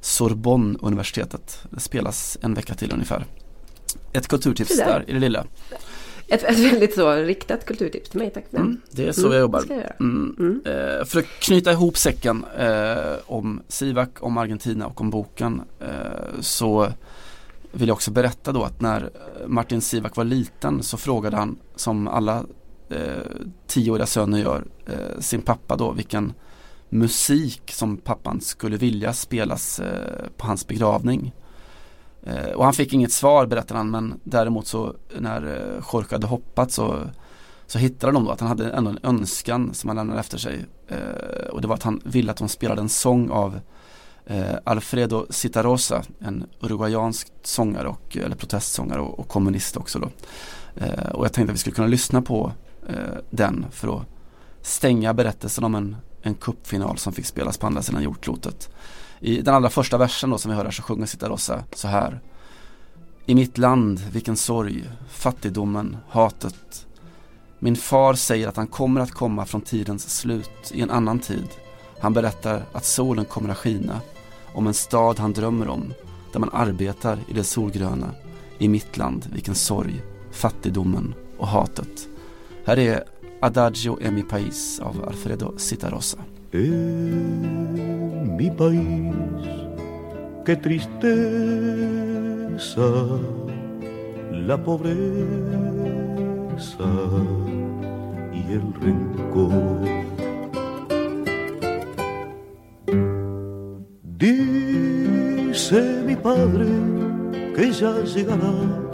[0.00, 1.58] Sorbonne universitetet.
[1.70, 3.24] Det spelas en vecka till ungefär.
[4.12, 4.86] Ett kulturtips där.
[4.86, 5.46] där i det lilla.
[6.28, 9.40] Ett, ett, väldigt så riktat kulturtips till mig, tack mm, Det är så mm, jag
[9.40, 9.64] jobbar.
[9.68, 10.36] Jag mm.
[10.38, 10.62] Mm.
[10.64, 16.40] Eh, för att knyta ihop säcken eh, om Sivak, om Argentina och om boken eh,
[16.40, 16.92] så
[17.72, 19.10] vill jag också berätta då att när
[19.46, 22.44] Martin Sivak var liten så frågade han som alla
[22.90, 23.22] eh,
[23.66, 26.32] tioåriga söner gör eh, sin pappa då vilken
[26.88, 31.32] musik som pappan skulle vilja spelas eh, på hans begravning.
[32.22, 36.26] Eh, och han fick inget svar berättar han men däremot så när eh, Jorge hade
[36.26, 37.00] hoppat så,
[37.66, 40.66] så hittade de då att han hade ändå en önskan som han lämnade efter sig.
[40.88, 43.60] Eh, och det var att han ville att de spelade en sång av
[44.26, 50.08] eh, Alfredo Citarosa, en uruguayansk sångare och, eller protestsångare och, och kommunist också då.
[50.76, 52.52] Eh, och jag tänkte att vi skulle kunna lyssna på
[52.88, 54.06] Eh, den för att
[54.62, 58.70] stänga berättelsen om en, en kuppfinal som fick spelas på andra sidan jordklotet.
[59.20, 62.20] I den allra första versen då som vi hör här så sjunger Cittarossa så här.
[63.26, 66.86] I mitt land, vilken sorg, fattigdomen, hatet.
[67.58, 71.48] Min far säger att han kommer att komma från tidens slut i en annan tid.
[72.00, 74.00] Han berättar att solen kommer att skina
[74.54, 75.92] om en stad han drömmer om
[76.32, 78.10] där man arbetar i det solgröna.
[78.58, 82.08] I mitt land, vilken sorg, fattigdomen och hatet.
[82.68, 83.04] Här är
[83.40, 86.18] Adagio e mi país av Alfredo Citarrosa.
[86.52, 89.46] En mi país,
[90.44, 90.90] qué tristeza,
[94.32, 94.98] la pobreza
[98.34, 99.88] y el rencor.
[104.18, 106.66] Dice mi padre
[107.56, 108.87] que ya llegará.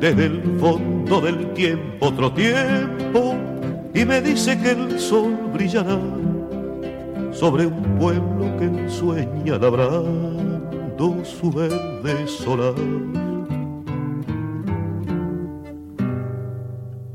[0.00, 3.34] Desde el fondo del tiempo otro tiempo
[3.94, 5.98] y me dice que el sol brillará
[7.32, 12.74] sobre un pueblo que sueña labrando su verde solar.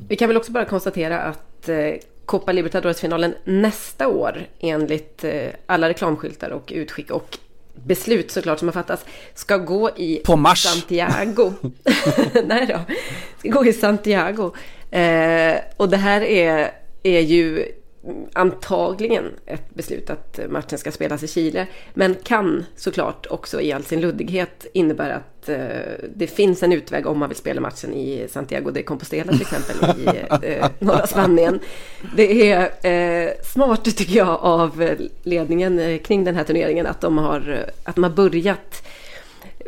[0.08, 5.90] Vi kan väl också bara konstatera att eh, Copa Libertadores-finalen nästa år enligt eh, alla
[5.90, 7.38] reklamskyltar och utskick och
[7.74, 10.64] beslut såklart som har fattats ska gå i På Mars.
[10.64, 11.54] Santiago.
[12.46, 12.80] Nej då,
[13.40, 14.52] ska gå i Santiago.
[14.92, 16.72] Eh, och det här är,
[17.04, 17.66] är ju
[18.34, 21.68] antagligen ett beslut att matchen ska spelas i Chile.
[21.94, 25.58] Men kan såklart också i all sin luddighet innebära att eh,
[26.16, 30.00] det finns en utväg om man vill spela matchen i Santiago de Compostela till exempel
[30.00, 30.08] i
[30.48, 31.60] eh, norra Spanien.
[32.16, 37.18] Det är eh, smart tycker jag av ledningen eh, kring den här turneringen att de
[37.18, 38.88] har, att de har börjat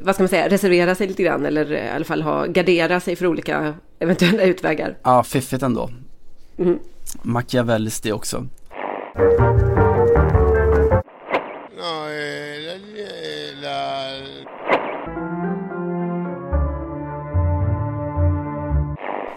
[0.01, 3.15] vad ska man säga, reservera sig lite grann eller i alla fall ha, gardera sig
[3.15, 4.97] för olika eventuella utvägar.
[5.03, 5.89] Ja, fiffigt ändå.
[6.57, 6.79] Mm.
[7.21, 8.37] Machiavellis det också.
[8.37, 8.43] Eh,
[13.61, 14.13] la...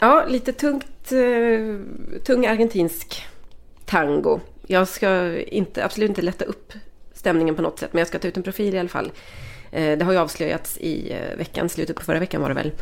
[0.01, 1.81] Ja, lite tungt, uh,
[2.25, 3.27] tung argentinsk
[3.85, 4.41] tango.
[4.67, 6.73] Jag ska inte, absolut inte lätta upp
[7.13, 9.13] stämningen på något sätt, men jag ska ta ut en profil i alla fall.
[9.71, 12.73] Det har ju avslöjats i veckan, slutet på förra veckan var det väl,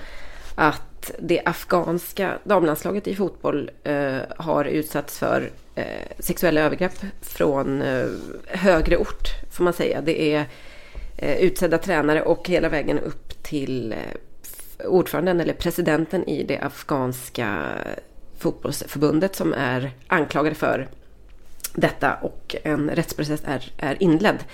[0.54, 5.84] att det afghanska damlandslaget i fotboll eh, har utsatts för eh,
[6.18, 8.06] sexuella övergrepp från eh,
[8.46, 10.00] högre ort, får man säga.
[10.00, 10.44] Det är
[11.16, 17.68] eh, utsedda tränare och hela vägen upp till eh, ordföranden eller presidenten i det afghanska
[18.38, 20.88] fotbollsförbundet som är anklagade för
[21.74, 24.44] detta och en rättsprocess är, är inledd.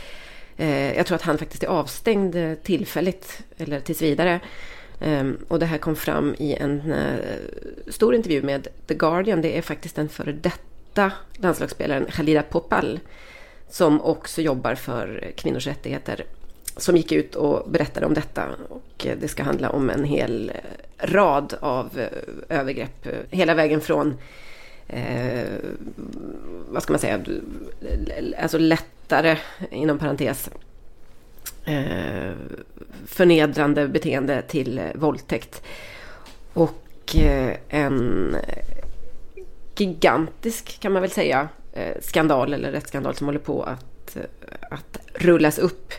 [0.57, 4.41] Eh, jag tror att han faktiskt är avstängd eh, tillfälligt eller tills vidare.
[5.01, 7.19] Ehm, och det här kom fram i en eh,
[7.89, 9.43] stor intervju med The Guardian.
[9.43, 13.01] Det är faktiskt den före detta landslagsspelaren Khalida Popal
[13.69, 16.25] som också jobbar för kvinnors rättigheter
[16.77, 18.49] som gick ut och berättade om detta.
[18.69, 22.01] Och eh, det ska handla om en hel eh, rad av
[22.49, 23.07] övergrepp.
[23.31, 24.17] Hela vägen från
[24.89, 25.45] eh,
[26.69, 27.21] vad ska man säga,
[28.39, 29.39] alltså lättare
[29.71, 30.51] inom parentes
[31.65, 32.33] eh,
[33.07, 35.63] förnedrande beteende till eh, våldtäkt.
[36.53, 38.37] Och eh, en
[39.77, 44.23] gigantisk, kan man väl säga, eh, skandal eller rättsskandal som håller på att, eh,
[44.71, 45.93] att rullas upp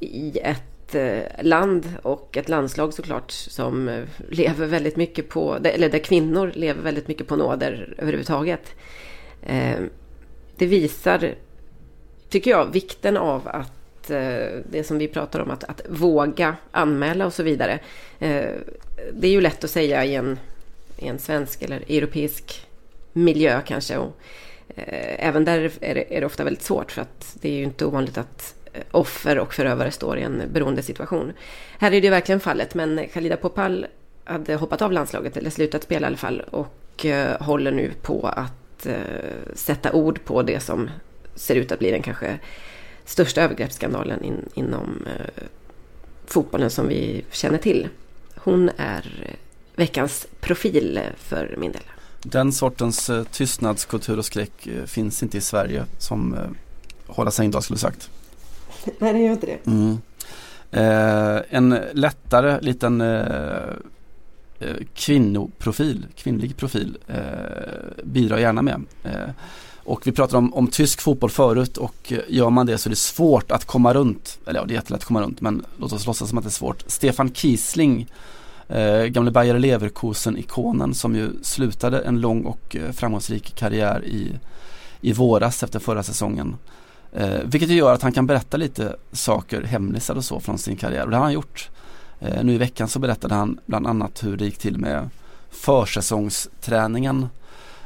[0.00, 5.98] i ett eh, land och ett landslag såklart som lever väldigt mycket på, eller där
[5.98, 8.74] kvinnor lever väldigt mycket på nåder överhuvudtaget.
[10.56, 11.34] Det visar,
[12.28, 13.72] tycker jag, vikten av att
[14.10, 17.78] Eh, det som vi pratar om, att, att våga anmäla och så vidare.
[18.18, 18.50] Eh,
[19.12, 20.38] det är ju lätt att säga i en,
[20.96, 22.66] i en svensk eller europeisk
[23.12, 23.96] miljö kanske.
[23.96, 24.16] Och,
[24.68, 27.62] eh, även där är det, är det ofta väldigt svårt för att det är ju
[27.62, 28.54] inte ovanligt att
[28.90, 31.32] offer och förövare står i en beroendesituation.
[31.78, 33.86] Här är det verkligen fallet, men Khalida Popal
[34.24, 37.06] hade hoppat av landslaget, eller slutat spela i alla fall, och
[37.38, 38.86] håller nu på att
[39.54, 40.90] sätta ord på det som
[41.34, 42.38] ser ut att bli den kanske
[43.04, 45.44] största övergreppsskandalen in, inom eh,
[46.26, 47.88] fotbollen som vi känner till.
[48.36, 49.36] Hon är
[49.76, 51.82] veckans profil för min del.
[52.22, 56.40] Den sortens eh, tystnadskultur och skräck eh, finns inte i Sverige som eh,
[57.06, 58.10] Horace Engdahl skulle sagt.
[58.98, 59.66] Nej, det gör inte det.
[59.66, 59.98] Mm.
[60.70, 63.20] Eh, en lättare liten eh,
[64.60, 67.16] eh kvinnoprofil, kvinnlig profil eh,
[68.04, 68.84] bidrar gärna med.
[69.84, 72.90] Och vi pratade om, om tysk fotboll förut och eh, gör man det så är
[72.90, 74.38] det svårt att komma runt.
[74.46, 76.48] Eller ja, det är jättelätt att komma runt men låt oss låtsas som att det
[76.48, 76.84] är svårt.
[76.86, 78.10] Stefan Kiesling,
[78.68, 84.38] eh, gamle Bayer Leverkusen-ikonen som ju slutade en lång och eh, framgångsrik karriär i,
[85.00, 86.56] i våras efter förra säsongen.
[87.12, 91.04] Eh, vilket gör att han kan berätta lite saker, hemlisar och så från sin karriär
[91.04, 91.70] och det har han gjort.
[92.20, 95.10] Eh, nu i veckan så berättade han bland annat hur det gick till med
[95.50, 97.26] försäsongsträningen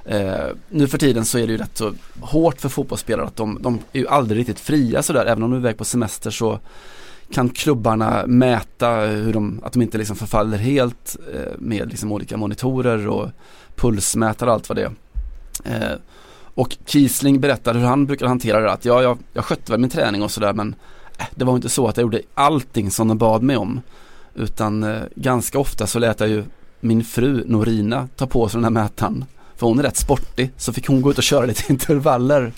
[0.08, 3.58] Eh, nu för tiden så är det ju rätt så hårt för fotbollsspelare att de,
[3.62, 5.26] de är ju aldrig riktigt fria sådär.
[5.26, 6.58] Även om de är iväg på semester så
[7.32, 12.36] kan klubbarna mäta hur de, att de inte liksom förfaller helt eh, med liksom olika
[12.36, 13.28] monitorer och
[13.76, 14.92] pulsmätare och allt vad det är.
[15.64, 15.98] Eh,
[16.54, 19.90] och Kiesling berättade hur han brukar hantera det att ja, jag, jag skötte väl min
[19.90, 20.74] träning och sådär men
[21.18, 23.80] eh, det var inte så att jag gjorde allting som de bad mig om.
[24.34, 26.44] Utan eh, ganska ofta så lät jag ju
[26.80, 29.24] min fru Norina ta på sig den här mätaren
[29.56, 32.52] för hon är rätt sportig, så fick hon gå ut och köra lite intervaller.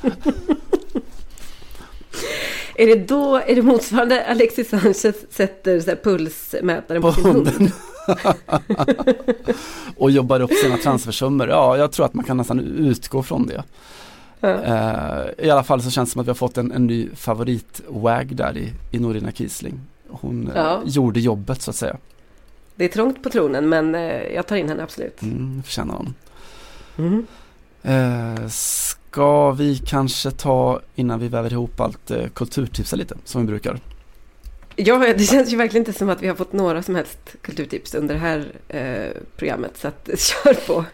[2.74, 7.72] Är det då, är det motsvarande Alexis Sanchez sätter så pulsmätaren på, på sin hund?
[9.96, 11.48] och jobbar upp sina transfersummor.
[11.48, 13.64] Ja, jag tror att man kan nästan utgå från det.
[14.40, 14.48] Ja.
[14.48, 17.08] Uh, I alla fall så känns det som att vi har fått en, en ny
[17.14, 19.80] favorit-wag där i, i Norina Kiesling.
[20.08, 20.80] Hon ja.
[20.84, 21.96] uh, gjorde jobbet så att säga.
[22.74, 25.22] Det är trångt på tronen men uh, jag tar in henne absolut.
[25.22, 26.14] Mm, förtjänar hon.
[26.98, 27.26] Mm.
[28.50, 33.80] ska vi kanske ta, innan vi väver ihop allt, kulturtipsa lite som vi brukar?
[34.80, 37.94] Ja, det känns ju verkligen inte som att vi har fått några som helst kulturtips
[37.94, 39.78] under det här eh, programmet.
[39.78, 40.84] Så att, kör på.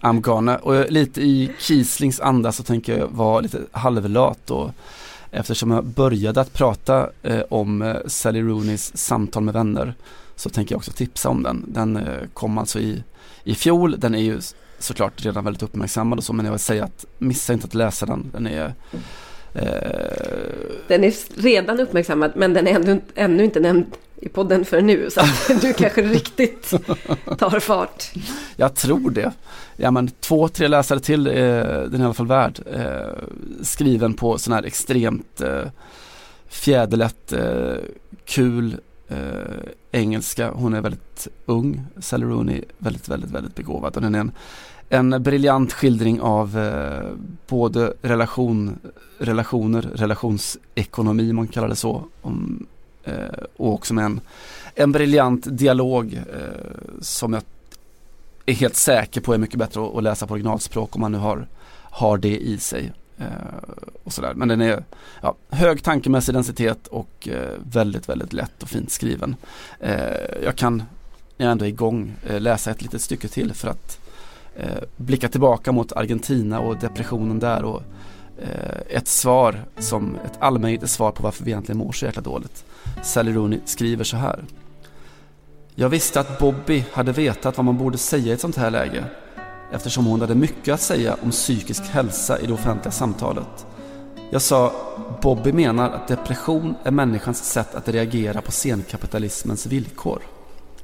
[0.00, 0.56] I'm gonna.
[0.56, 4.70] Och lite i Kieslings anda så tänker jag vara lite halvlat och
[5.30, 9.94] eftersom jag började att prata eh, om eh, Sally Rooneys samtal med vänner
[10.36, 11.64] så tänker jag också tipsa om den.
[11.68, 13.02] Den eh, kom alltså i,
[13.44, 14.00] i fjol.
[14.00, 14.40] Den är ju
[14.82, 18.06] såklart redan väldigt uppmärksammad och så men jag vill säga att missa inte att läsa
[18.06, 18.30] den.
[18.32, 18.74] Den är
[19.54, 20.52] Eh,
[20.88, 25.10] den är redan uppmärksammad men den är ändå, ännu inte nämnd i podden för nu
[25.10, 26.70] så att du kanske riktigt
[27.38, 28.12] tar fart.
[28.56, 29.32] Jag tror det.
[29.76, 32.60] Ja men två, tre läsare till eh, den är i alla fall värd.
[32.74, 33.18] Eh,
[33.62, 35.64] skriven på sån här extremt eh,
[36.48, 37.74] fjäderlätt, eh,
[38.24, 38.76] kul
[39.08, 39.16] eh,
[39.92, 40.50] engelska.
[40.50, 44.32] Hon är väldigt ung, Sally Rooney, väldigt, väldigt, väldigt begåvad och den är en
[44.92, 47.10] en briljant skildring av eh,
[47.46, 48.78] både relation,
[49.18, 52.04] relationer, relationsekonomi, man kallar det så.
[52.22, 52.66] Om,
[53.04, 53.14] eh,
[53.56, 54.20] och också med en,
[54.74, 57.42] en briljant dialog eh, som jag
[58.46, 61.18] är helt säker på är mycket bättre att, att läsa på originalspråk om man nu
[61.18, 61.46] har,
[61.82, 62.92] har det i sig.
[63.18, 63.26] Eh,
[64.04, 64.34] och sådär.
[64.34, 64.84] Men den är
[65.20, 69.36] ja, hög tankemässig densitet och eh, väldigt, väldigt lätt och fint skriven.
[69.80, 70.76] Eh, jag kan,
[71.36, 74.01] när jag ändå är igång, eh, läsa ett litet stycke till för att
[74.56, 77.82] eh, blicka tillbaka mot Argentina och depressionen där och
[78.38, 82.64] eh, ett svar som ett allmängiltigt svar på varför vi egentligen mår så jäkla dåligt.
[83.02, 84.44] Sally Rooney skriver så här.
[85.74, 89.04] Jag visste att Bobby hade vetat vad man borde säga i ett sånt här läge
[89.72, 93.66] eftersom hon hade mycket att säga om psykisk hälsa i det offentliga samtalet.
[94.30, 94.72] Jag sa,
[95.22, 100.22] Bobby menar att depression är människans sätt att reagera på senkapitalismens villkor.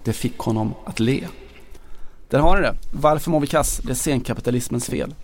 [0.05, 1.25] Det fick honom att le.
[2.29, 2.75] Där har ni det.
[2.93, 3.81] Varför mår vi kass?
[3.85, 5.15] Det är senkapitalismens fel.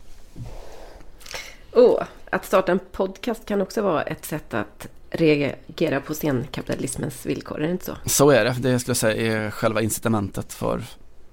[1.72, 7.62] Oh, att starta en podcast kan också vara ett sätt att reagera på senkapitalismens villkor,
[7.62, 7.96] är det inte så?
[8.06, 8.56] Så är det.
[8.58, 10.84] Det skulle jag säga är själva incitamentet för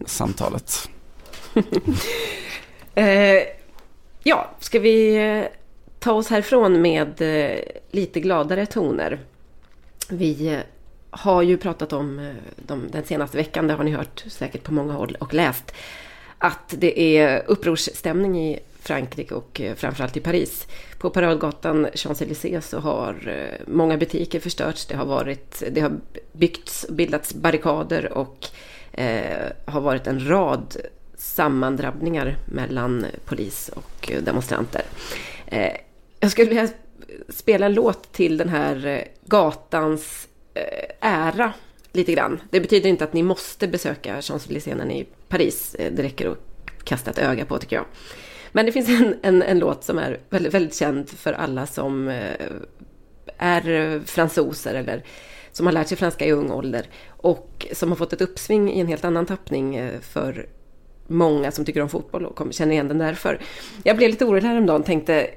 [0.05, 0.89] samtalet.
[2.95, 3.43] eh,
[4.23, 5.45] ja, ska vi eh,
[5.99, 7.59] ta oss härifrån med eh,
[7.91, 9.19] lite gladare toner?
[10.09, 10.59] Vi eh,
[11.11, 14.73] har ju pratat om eh, de, den senaste veckan, det har ni hört säkert på
[14.73, 15.71] många håll och läst,
[16.37, 20.67] att det är upprorsstämning i Frankrike och eh, framförallt i Paris.
[20.97, 24.85] På paradgatan Champs-Élysées så har eh, många butiker förstörts.
[24.85, 25.91] Det har, varit, det har
[26.31, 28.47] byggts, bildats barrikader och
[28.91, 30.77] eh, har varit en rad
[31.17, 34.81] sammandrabbningar mellan polis och demonstranter.
[35.45, 35.71] Eh,
[36.19, 36.69] jag skulle vilja
[37.29, 40.63] spela en låt till den här gatans Eh,
[40.99, 41.53] ära
[41.91, 42.41] lite grann.
[42.49, 45.75] Det betyder inte att ni måste besöka Champs-Élysées i Paris.
[45.75, 46.37] Eh, det räcker att
[46.83, 47.85] kasta ett öga på tycker jag.
[48.51, 52.07] Men det finns en, en, en låt som är väldigt, väldigt känd för alla som
[52.07, 52.47] eh,
[53.37, 55.03] är fransoser eller
[55.51, 58.79] som har lärt sig franska i ung ålder och som har fått ett uppsving i
[58.79, 60.49] en helt annan tappning för
[61.07, 63.39] många som tycker om fotboll och känner igen den därför.
[63.83, 65.29] Jag blev lite orolig häromdagen och tänkte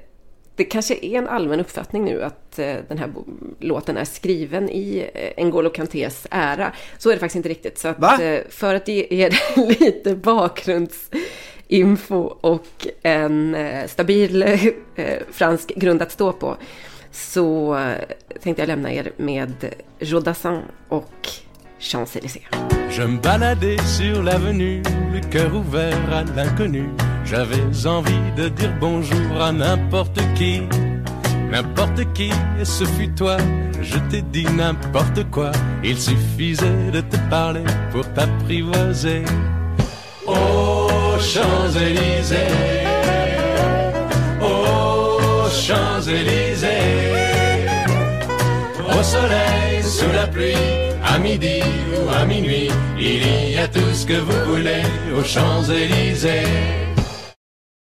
[0.55, 3.13] det kanske är en allmän uppfattning nu att eh, den här
[3.59, 6.71] låten är skriven i eh, N'Golo Kantés ära.
[6.97, 7.77] Så är det faktiskt inte riktigt.
[7.77, 9.39] Så att, eh, för att ge er
[9.79, 14.59] lite bakgrundsinfo och en stabil
[15.31, 16.57] fransk grund att stå på
[17.11, 17.79] så
[18.41, 19.53] tänkte jag lämna er med
[19.99, 21.29] Jodassin och
[21.79, 22.47] Champs-Élysées.
[22.91, 24.81] Je me baladais sur l'avenue,
[25.13, 26.89] le cœur ouvert à l'inconnu.
[27.25, 30.61] J'avais envie de dire bonjour à n'importe qui,
[31.51, 33.37] n'importe qui, et ce fut toi.
[33.81, 35.51] Je t'ai dit n'importe quoi,
[35.83, 39.23] il suffisait de te parler pour t'apprivoiser.
[40.27, 42.35] Aux Champs-Élysées,
[44.41, 46.67] aux Champs-Élysées,
[48.87, 50.53] au soleil, sous la pluie
[51.03, 51.61] à midi
[51.95, 52.69] ou à minuit,
[52.99, 54.83] il y a tout ce que vous voulez
[55.17, 56.94] aux Champs-Élysées.